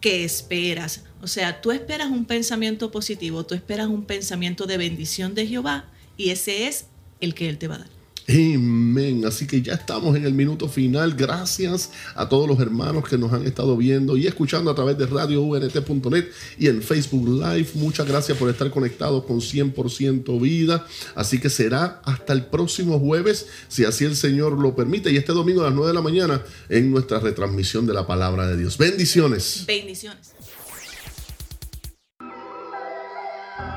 que 0.03 0.25
esperas. 0.25 1.05
O 1.23 1.27
sea, 1.27 1.63
tú 1.63 1.73
esperas 1.73 2.11
un 2.11 2.27
pensamiento 2.27 2.91
positivo, 2.91 3.47
tú 3.47 3.55
esperas 3.55 3.87
un 3.87 4.05
pensamiento 4.05 4.67
de 4.67 4.77
bendición 4.77 5.35
de 5.35 5.47
Jehová 5.47 5.91
y 6.19 6.31
ese 6.31 6.69
es 6.69 6.89
el 7.21 7.35
que 7.35 7.49
Él 7.49 7.57
te 7.57 7.67
va 7.67 7.77
a 7.77 7.79
dar. 7.79 7.96
Amén. 8.29 9.25
Así 9.25 9.47
que 9.47 9.63
ya 9.63 9.75
estamos 9.75 10.17
en 10.17 10.25
el 10.25 10.33
minuto 10.33 10.69
final. 10.69 11.15
Gracias 11.15 11.91
a 12.15 12.29
todos 12.29 12.49
los 12.49 12.59
hermanos 12.59 13.09
que 13.09 13.17
nos 13.17 13.33
han 13.33 13.47
estado 13.47 13.77
viendo 13.77 14.17
y 14.17 14.27
escuchando 14.27 14.71
a 14.71 14.75
través 14.75 14.99
de 14.99 15.07
radio 15.07 15.43
UNT.net 15.43 16.27
y 16.59 16.67
en 16.67 16.83
Facebook 16.83 17.29
Live. 17.29 17.69
Muchas 17.75 18.07
gracias 18.07 18.37
por 18.37 18.51
estar 18.51 18.69
conectados 18.71 19.25
con 19.25 19.41
100% 19.41 20.41
vida. 20.41 20.87
Así 21.15 21.39
que 21.39 21.49
será 21.49 22.01
hasta 22.05 22.33
el 22.33 22.47
próximo 22.47 22.99
jueves, 22.99 23.47
si 23.69 23.85
así 23.85 24.05
el 24.05 24.17
Señor 24.17 24.59
lo 24.59 24.75
permite. 24.75 25.13
Y 25.13 25.17
este 25.17 25.33
domingo 25.33 25.63
a 25.63 25.67
las 25.67 25.75
9 25.75 25.89
de 25.89 25.95
la 25.95 26.03
mañana 26.03 26.43
en 26.69 26.91
nuestra 26.91 27.21
retransmisión 27.21 27.87
de 27.87 27.95
la 27.95 28.07
palabra 28.07 28.49
de 28.49 28.57
Dios. 28.57 28.77
Bendiciones. 28.77 29.65
Bendiciones. 29.67 30.33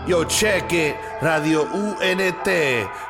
Yo, 0.07 0.23
it, 0.23 0.95
Radio 1.21 1.67
UNT 1.71 3.08